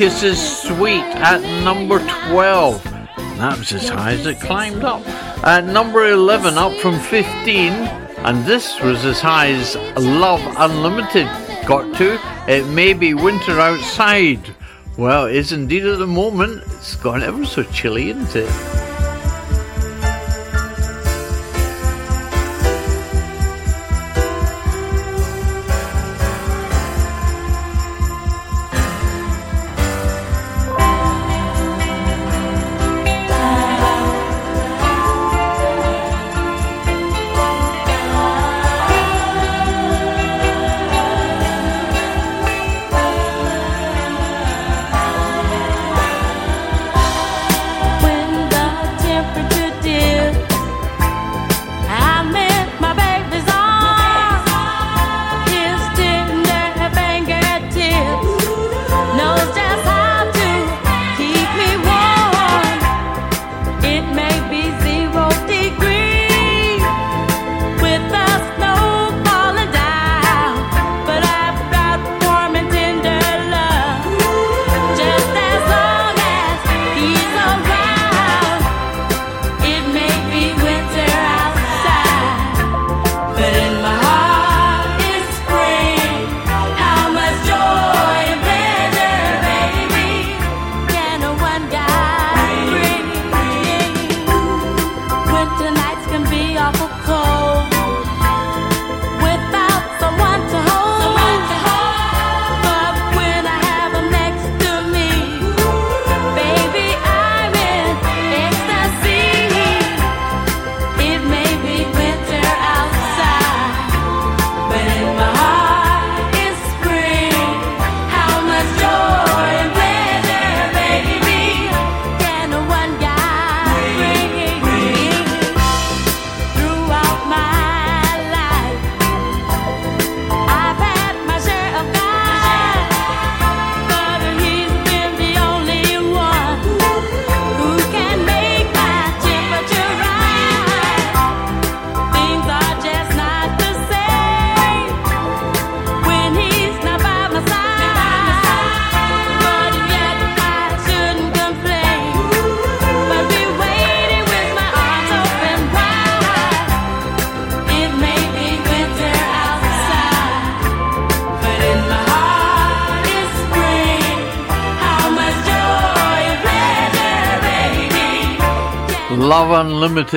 [0.00, 1.98] Kiss Is Sweet at number
[2.30, 2.82] 12.
[3.36, 5.06] That was as high as it climbed up.
[5.46, 11.26] At number 11, up from 15, and this was as high as Love Unlimited
[11.66, 12.18] got to.
[12.50, 14.40] It may be winter outside.
[14.96, 16.62] Well, it's indeed at the moment.
[16.68, 18.89] It's gone ever so chilly, isn't it?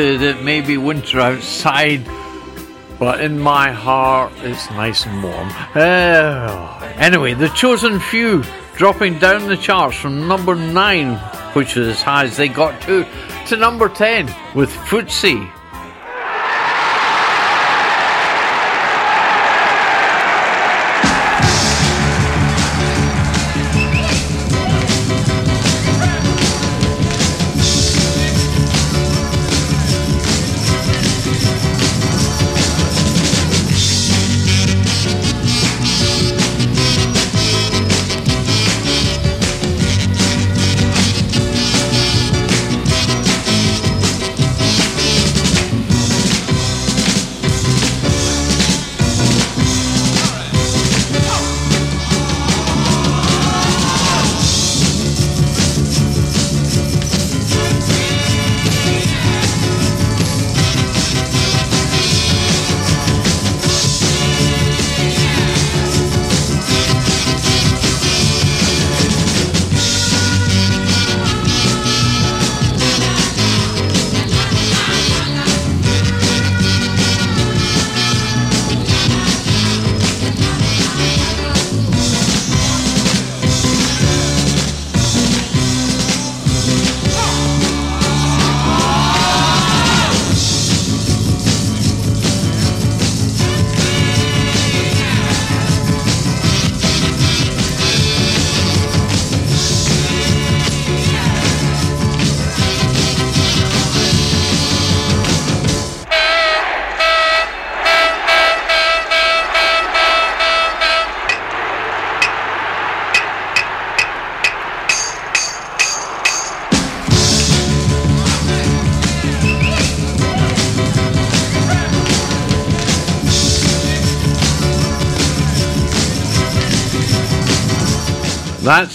[0.02, 2.06] it may be winter outside,
[3.00, 5.50] but in my heart, it's nice and warm.
[5.76, 8.44] Uh, anyway, The Chosen Few
[8.76, 11.16] dropping down the charts from number 9,
[11.54, 13.06] which is as high as they got to,
[13.48, 14.26] to number 10
[14.56, 15.52] with Footsee.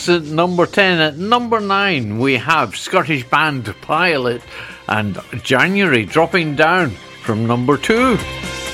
[0.09, 1.01] At number 10.
[1.01, 4.43] At number 9, we have Scottish band Pilot
[4.87, 6.91] and January dropping down
[7.23, 8.17] from number 2.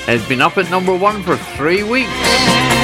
[0.07, 2.74] It's been up at number 1 for three weeks.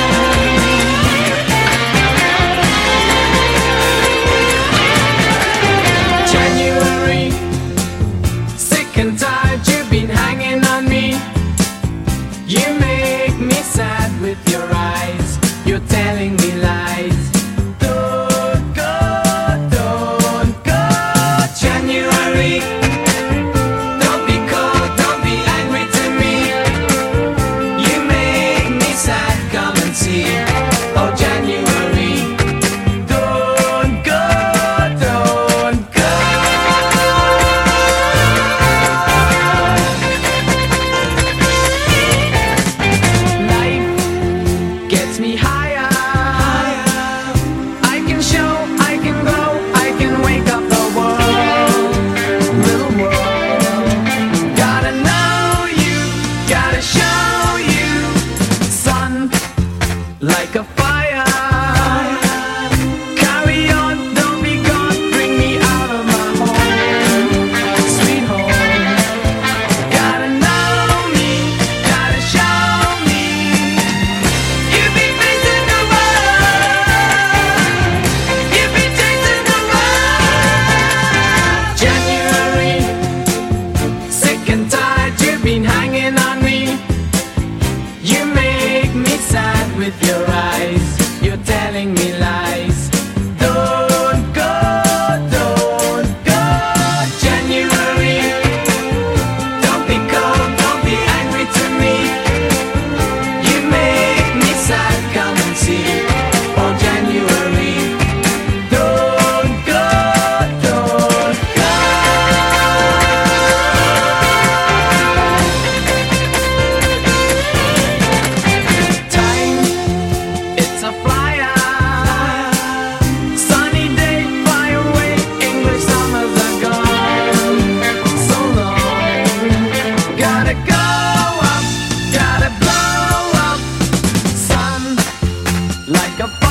[136.22, 136.51] You're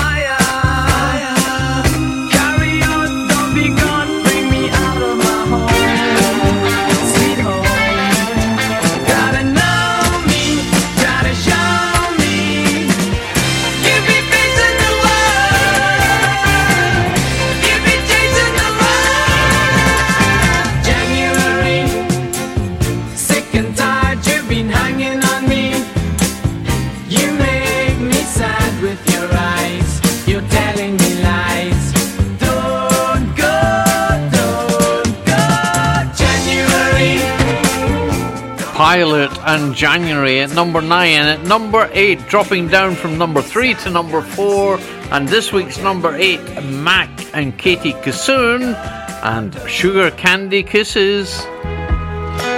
[39.75, 44.23] January at number 9 and at number 8 dropping down from number 3 to number
[44.23, 44.79] 4
[45.13, 48.75] and this week's number 8 Mac and Katie Kissoon
[49.23, 51.43] and Sugar Candy Kisses.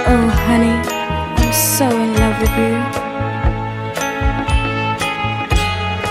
[0.05, 0.77] Oh honey
[1.37, 3.03] I'm so in love with you.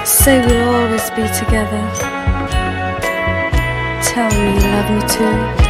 [0.05, 1.83] Say we'll always be together.
[4.03, 5.61] Tell me you love me too.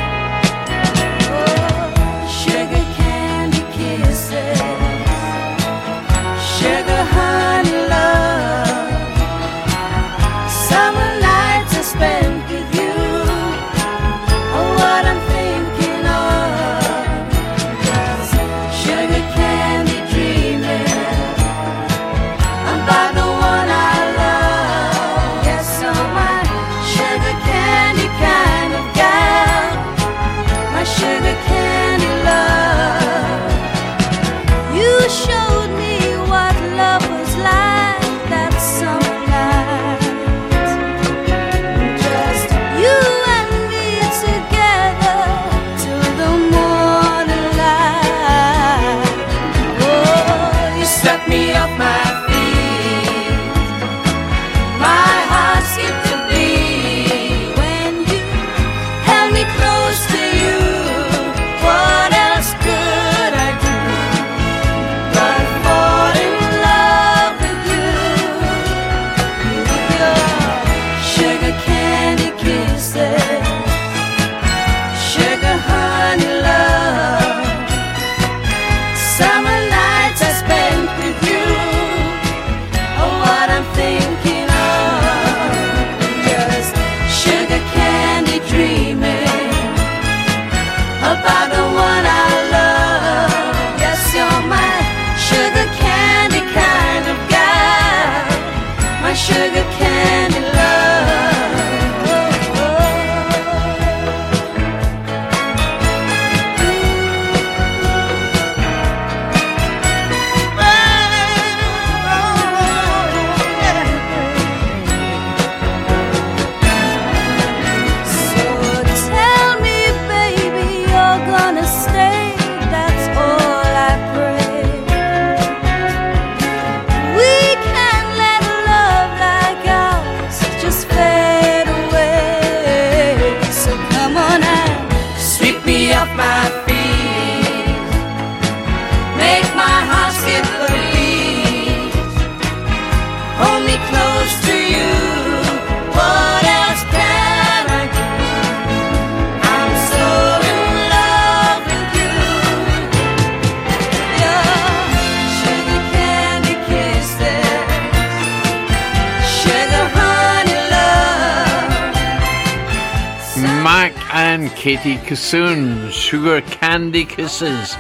[164.42, 167.76] And Katie Kissoon, Sugar Candy Kisses.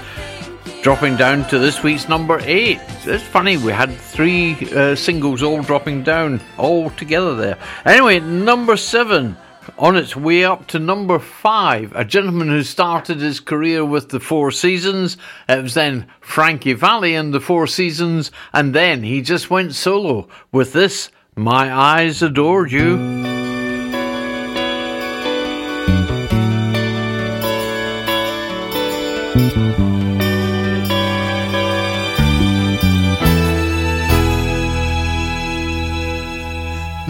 [0.80, 2.78] Dropping down to this week's number eight.
[3.04, 7.58] It's funny, we had three uh, singles all dropping down, all together there.
[7.84, 9.36] Anyway, number seven,
[9.76, 14.20] on its way up to number five, a gentleman who started his career with the
[14.20, 15.16] Four Seasons.
[15.48, 20.28] It was then Frankie Valli and the Four Seasons, and then he just went solo
[20.52, 23.31] with this, My Eyes Adored You.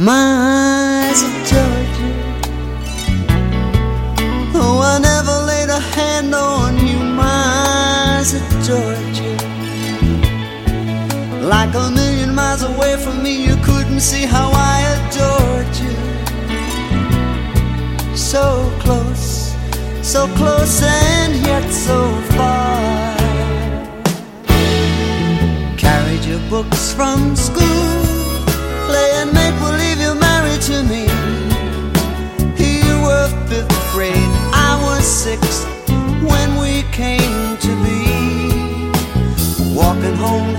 [0.02, 2.14] My eyes adored you.
[4.52, 6.98] Oh, I never laid a hand on you.
[6.98, 9.36] My eyes adored you.
[11.46, 15.96] Like a million miles away from me, you couldn't see how I adored you.
[18.16, 19.54] So close,
[20.02, 23.16] so close, and yet so far.
[25.76, 28.21] Carried your books from school
[35.32, 35.64] sixth
[36.30, 38.00] when we came to be.
[39.74, 40.54] Walking home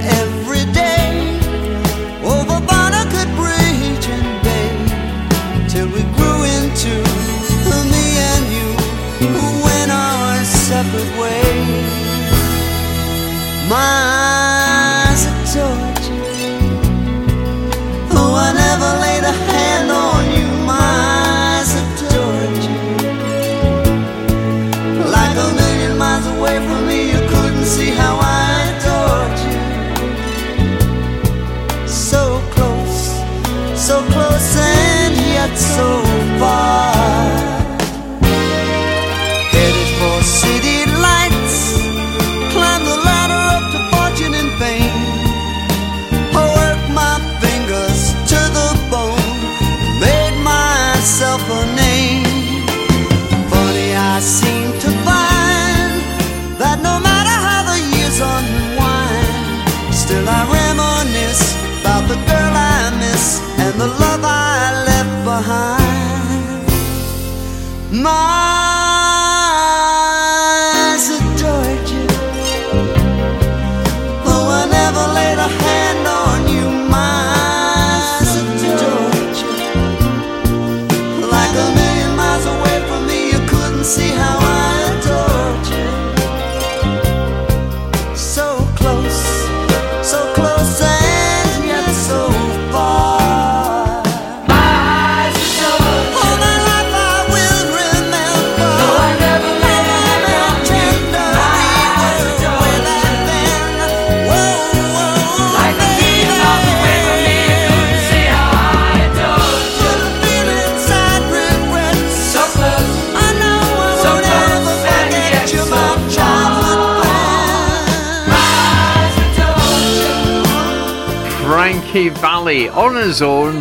[121.93, 123.59] Frankie Valli on his own.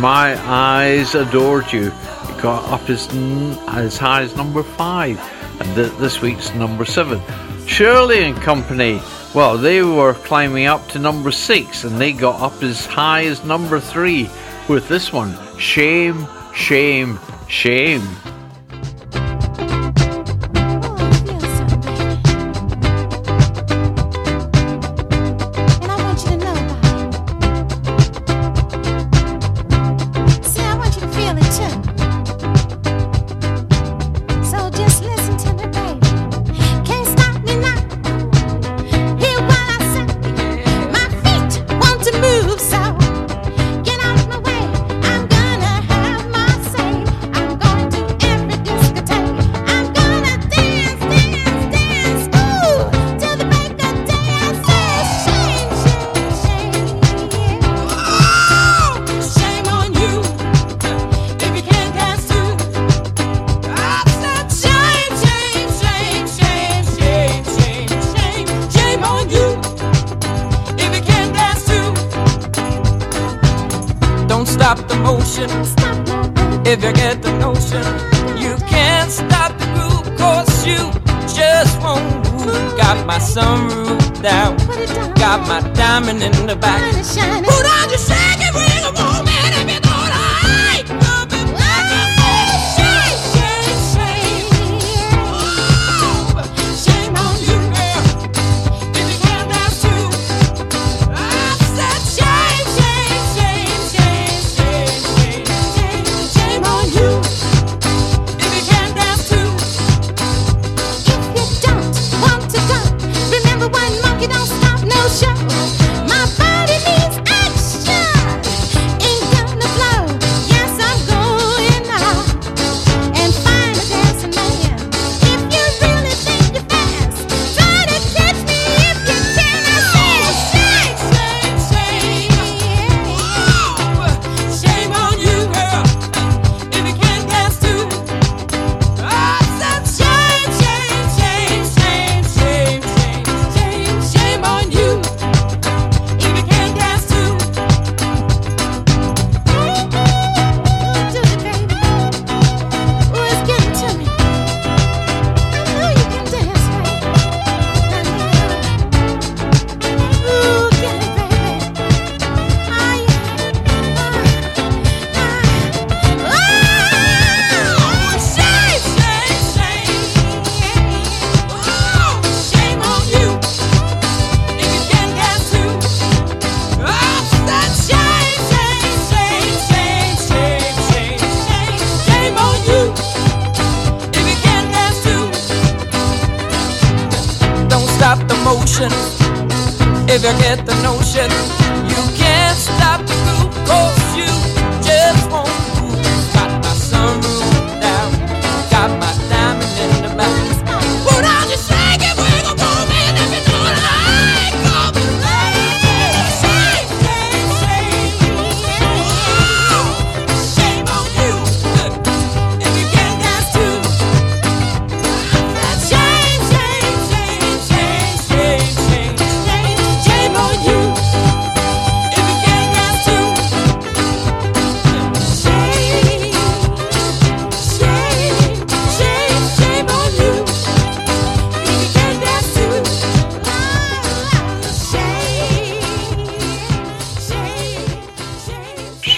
[0.00, 1.92] My eyes adored you.
[1.92, 3.06] It got up as
[3.68, 5.16] as high as number five,
[5.60, 7.22] and th- this week's number seven.
[7.68, 9.00] Shirley and Company.
[9.32, 13.44] Well, they were climbing up to number six, and they got up as high as
[13.44, 14.28] number three
[14.68, 15.38] with this one.
[15.56, 18.02] Shame, shame, shame.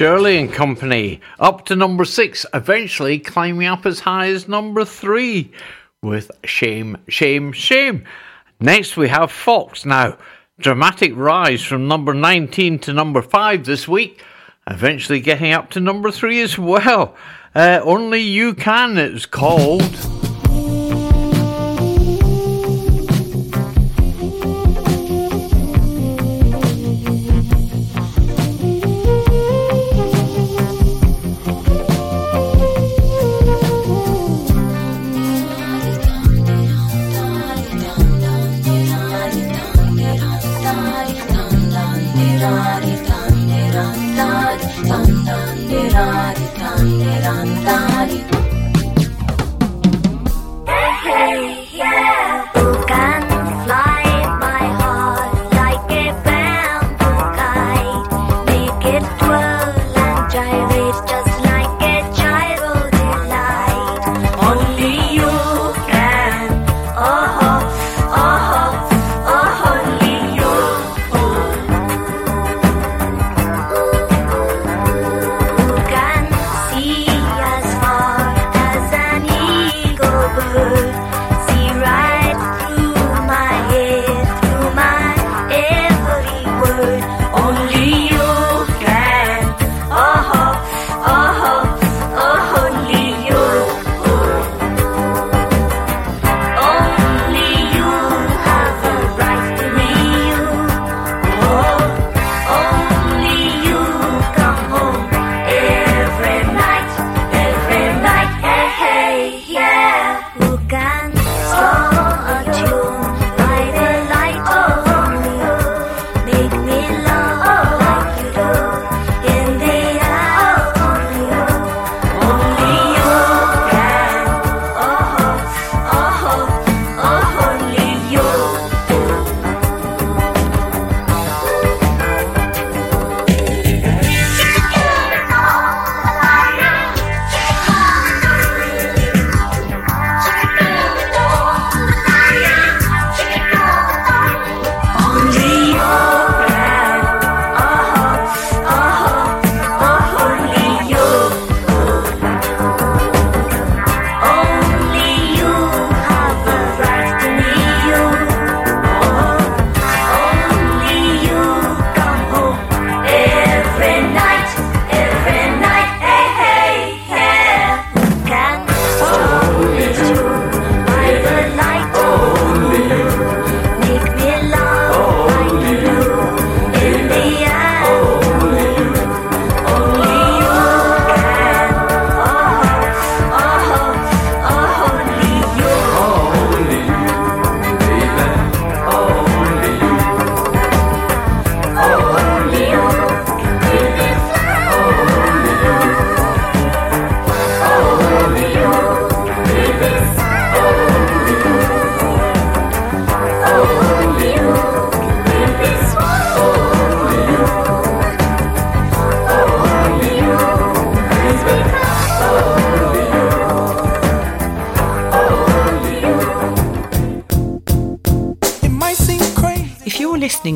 [0.00, 5.52] Shirley and Company up to number six, eventually climbing up as high as number three
[6.02, 8.04] with Shame, Shame, Shame.
[8.60, 9.84] Next, we have Fox.
[9.84, 10.16] Now,
[10.58, 14.24] dramatic rise from number 19 to number five this week,
[14.66, 17.14] eventually getting up to number three as well.
[17.54, 20.19] Uh, only You Can, it's called.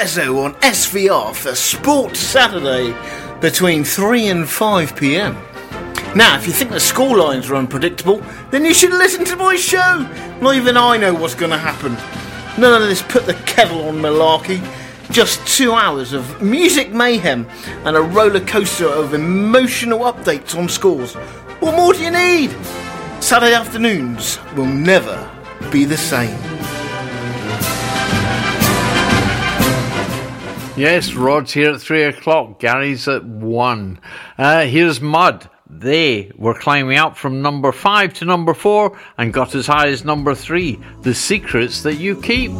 [0.00, 2.96] on SVR for Sport Saturday
[3.42, 5.34] between 3 and 5 pm.
[6.16, 9.56] Now, if you think the score lines are unpredictable, then you should listen to my
[9.56, 10.08] show.
[10.40, 11.92] Not even I know what's going to happen.
[12.58, 14.66] None of this put the kettle on malarkey.
[15.10, 17.46] Just two hours of music mayhem
[17.84, 21.12] and a roller coaster of emotional updates on scores.
[21.60, 22.56] What more do you need?
[23.22, 25.30] Saturday afternoons will never
[25.70, 26.59] be the same.
[30.80, 32.58] Yes, Rod's here at three o'clock.
[32.58, 34.00] Gary's at one.
[34.38, 35.46] Uh, here's Mud.
[35.68, 40.06] They were climbing up from number five to number four and got as high as
[40.06, 40.80] number three.
[41.02, 42.52] The secrets that you keep.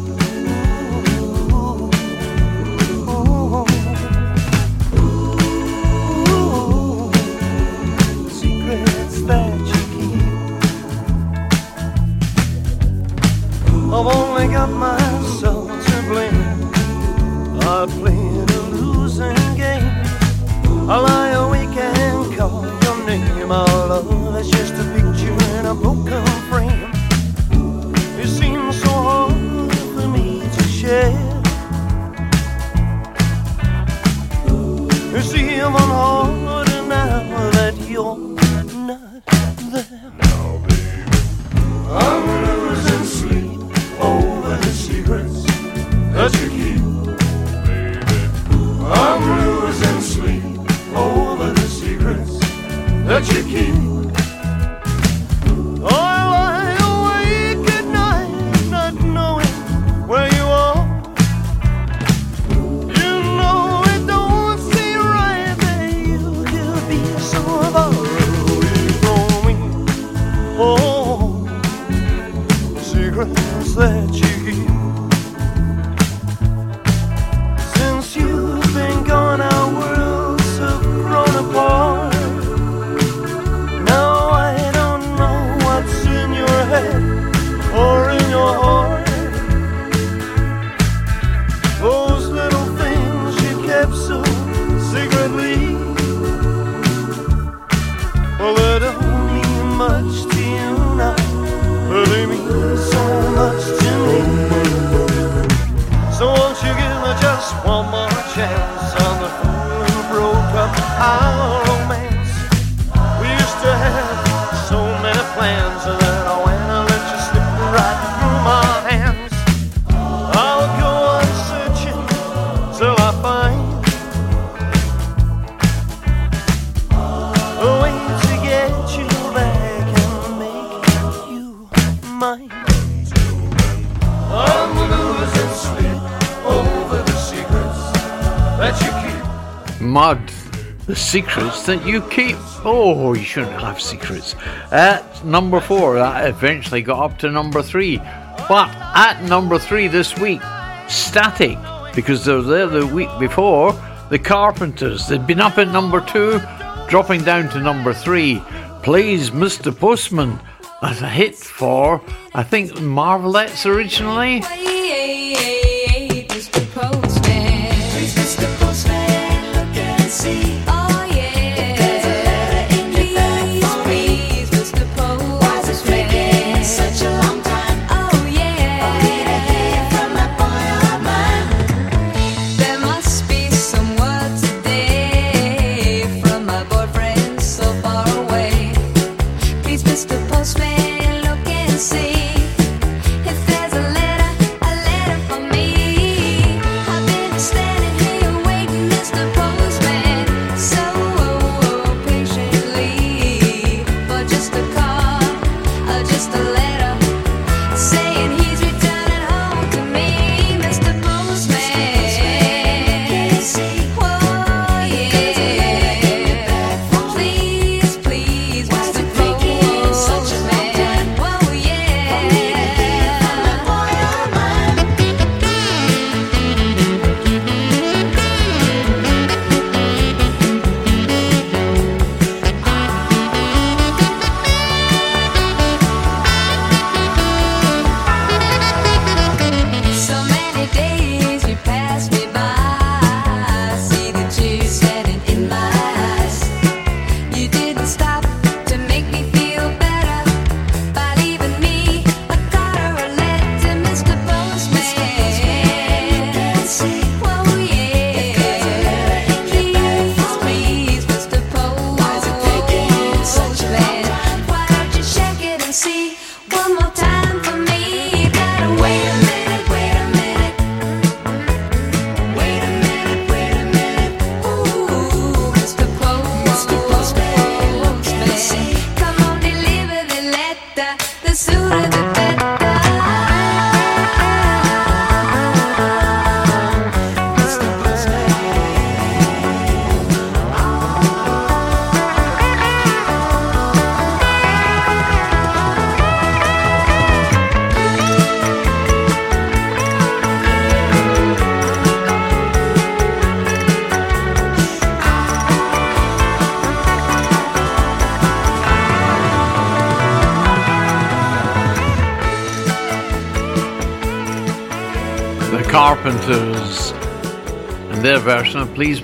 [140.91, 142.35] The secrets that you keep.
[142.65, 144.35] Oh, you shouldn't have secrets.
[144.71, 147.95] At number four, that eventually got up to number three.
[147.95, 150.41] But at number three this week,
[150.89, 151.57] Static,
[151.95, 153.71] because they were there the week before,
[154.09, 155.07] the Carpenters.
[155.07, 156.41] They'd been up at number two,
[156.89, 158.43] dropping down to number three.
[158.83, 159.73] Please Mr.
[159.73, 160.41] Postman
[160.81, 162.01] as a hit for,
[162.33, 164.43] I think, Marvelettes originally.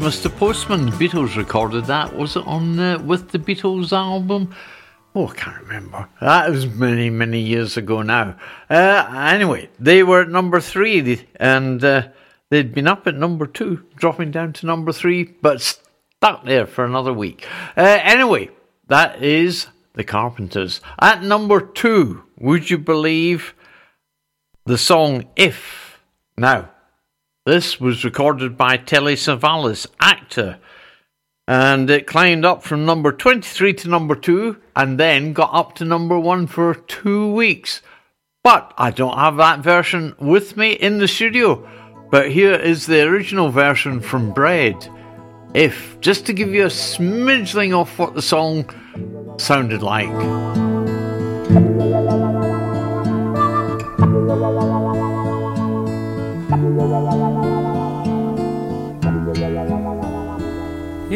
[0.07, 0.33] Mr.
[0.33, 0.85] Postman.
[0.85, 2.15] The Beatles recorded that.
[2.15, 4.55] Was it on uh, with the Beatles album?
[5.13, 6.07] Oh, I can't remember.
[6.21, 8.37] That was many, many years ago now.
[8.69, 12.07] Uh, anyway, they were at number three and uh,
[12.49, 16.85] they'd been up at number two, dropping down to number three, but stuck there for
[16.85, 17.45] another week.
[17.75, 18.49] Uh, anyway,
[18.87, 20.79] that is the Carpenters.
[20.99, 23.53] At number two, would you believe
[24.65, 25.99] the song If?
[26.37, 26.69] Now,
[27.47, 30.59] this was recorded by Telly Savalas, actor,
[31.47, 35.85] and it climbed up from number 23 to number 2 and then got up to
[35.85, 37.81] number 1 for two weeks.
[38.43, 41.65] But I don't have that version with me in the studio.
[42.11, 44.75] But here is the original version from Bread.
[45.53, 48.69] If, just to give you a smidgeling of what the song
[49.37, 50.11] sounded like.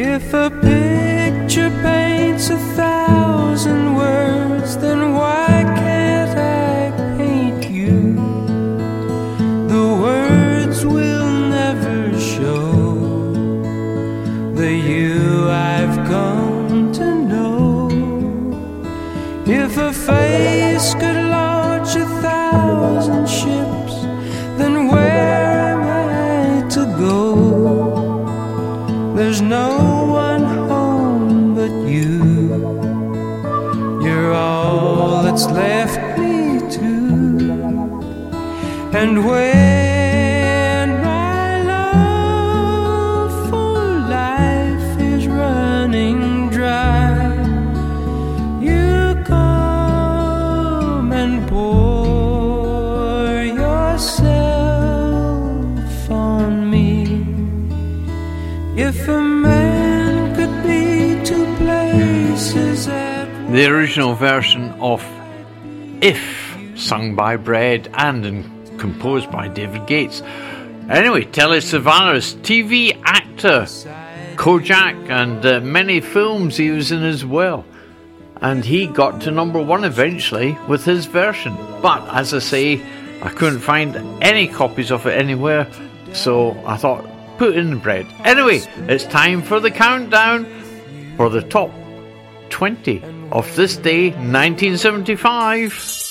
[0.03, 8.15] If a picture paints a thousand words, then why can't I paint you?
[9.68, 12.73] The words will never show
[14.56, 17.90] the you I've come to know.
[19.45, 20.95] If a face
[39.02, 43.82] And when my love for
[44.19, 47.34] life is running dry,
[48.61, 54.22] you come and pour yourself
[56.11, 57.26] on me.
[58.78, 65.03] If a man could be two places The original version of
[66.02, 66.22] If,
[66.76, 70.22] sung by Bread and in- composed by David Gates.
[70.90, 73.62] Anyway, Telly Savalas, TV actor,
[74.36, 77.64] Kojak, and uh, many films he was in as well.
[78.41, 81.56] And he got to number one eventually with his version.
[81.84, 82.82] But as I say,
[83.22, 85.68] I couldn't find any copies of it anywhere,
[86.14, 87.06] so I thought,
[87.38, 88.08] put in the bread.
[88.26, 90.48] Anyway, it's time for the countdown
[91.18, 91.70] for the top
[92.49, 96.10] 20 of this day, 1975.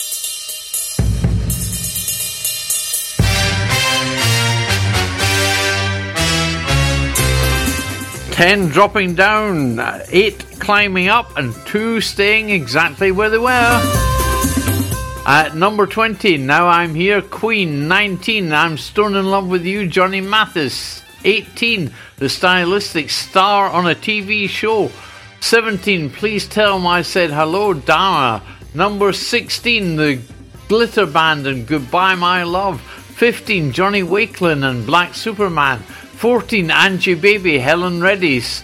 [8.30, 13.80] 10 dropping down, uh, 8 climbing up, and 2 staying exactly where they were.
[15.26, 17.88] At number 20, Now I'm Here, Queen.
[17.88, 21.02] 19, I'm Stone in Love with You, Johnny Mathis.
[21.24, 24.90] 18, The Stylistic Star on a TV show.
[25.40, 28.42] 17, Please Tell 'em I Said Hello, Dana.
[28.74, 30.18] Number 16, The
[30.68, 32.80] Glitter Band and Goodbye My Love.
[32.80, 35.82] 15, Johnny Wakelin and Black Superman.
[36.20, 38.62] 14, Angie Baby, Helen Reddy's.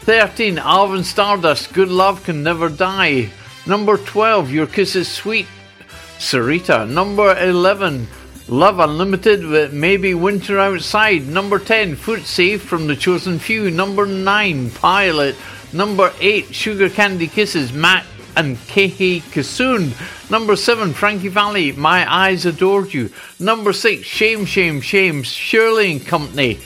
[0.00, 3.30] 13, Alvin Stardust, Good Love Can Never Die.
[3.66, 5.46] Number 12, Your Kiss Is Sweet,
[6.18, 6.86] Syreeta.
[6.86, 8.08] Number 11,
[8.46, 11.26] Love Unlimited with Maybe Winter Outside.
[11.26, 13.70] Number 10, Footsee from The Chosen Few.
[13.70, 15.34] Number 9, Pilot.
[15.72, 18.04] Number 8, Sugar Candy Kisses, Mac
[18.36, 19.92] and Katie Kissoon.
[20.30, 23.10] Number 7, Frankie Valli, My Eyes Adored You.
[23.38, 26.58] Number 6, Shame, Shame, Shame, Shirley and Company.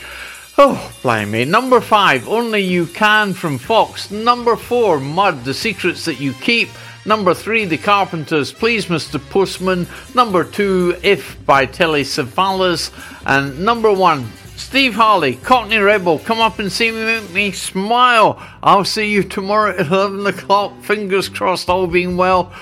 [0.58, 1.44] Oh, blimey.
[1.44, 4.10] Number 5, Only You Can from Fox.
[4.10, 6.68] Number 4, Mud, The Secrets That You Keep.
[7.04, 9.20] Number 3, The Carpenters, Please Mr.
[9.30, 9.86] Postman.
[10.14, 12.90] Number 2, If by Telly Savalas.
[13.26, 14.26] And number 1,
[14.56, 18.42] Steve Harley, Cockney Rebel, come up and see me, make me smile.
[18.62, 20.80] I'll see you tomorrow at 11 o'clock.
[20.82, 22.52] Fingers crossed, all being well.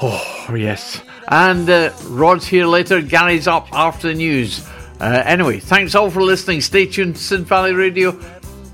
[0.00, 1.02] Oh, yes.
[1.28, 3.00] And uh, Rod's here later.
[3.00, 4.66] Gary's up after the news.
[5.00, 6.60] Uh, anyway, thanks all for listening.
[6.60, 8.18] Stay tuned to Sid Valley Radio.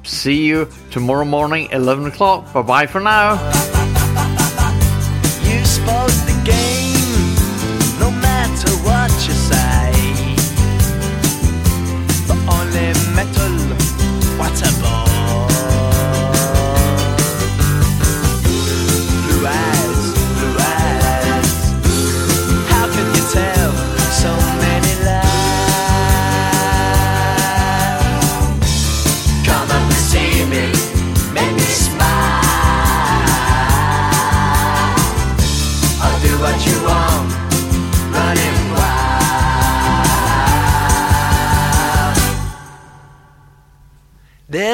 [0.04, 2.52] See you tomorrow morning, 11 o'clock.
[2.52, 3.77] Bye bye for now.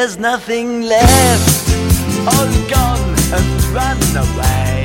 [0.04, 1.70] there's nothing left.
[2.28, 4.84] All gone and run away.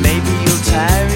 [0.00, 1.09] Maybe you'll tire.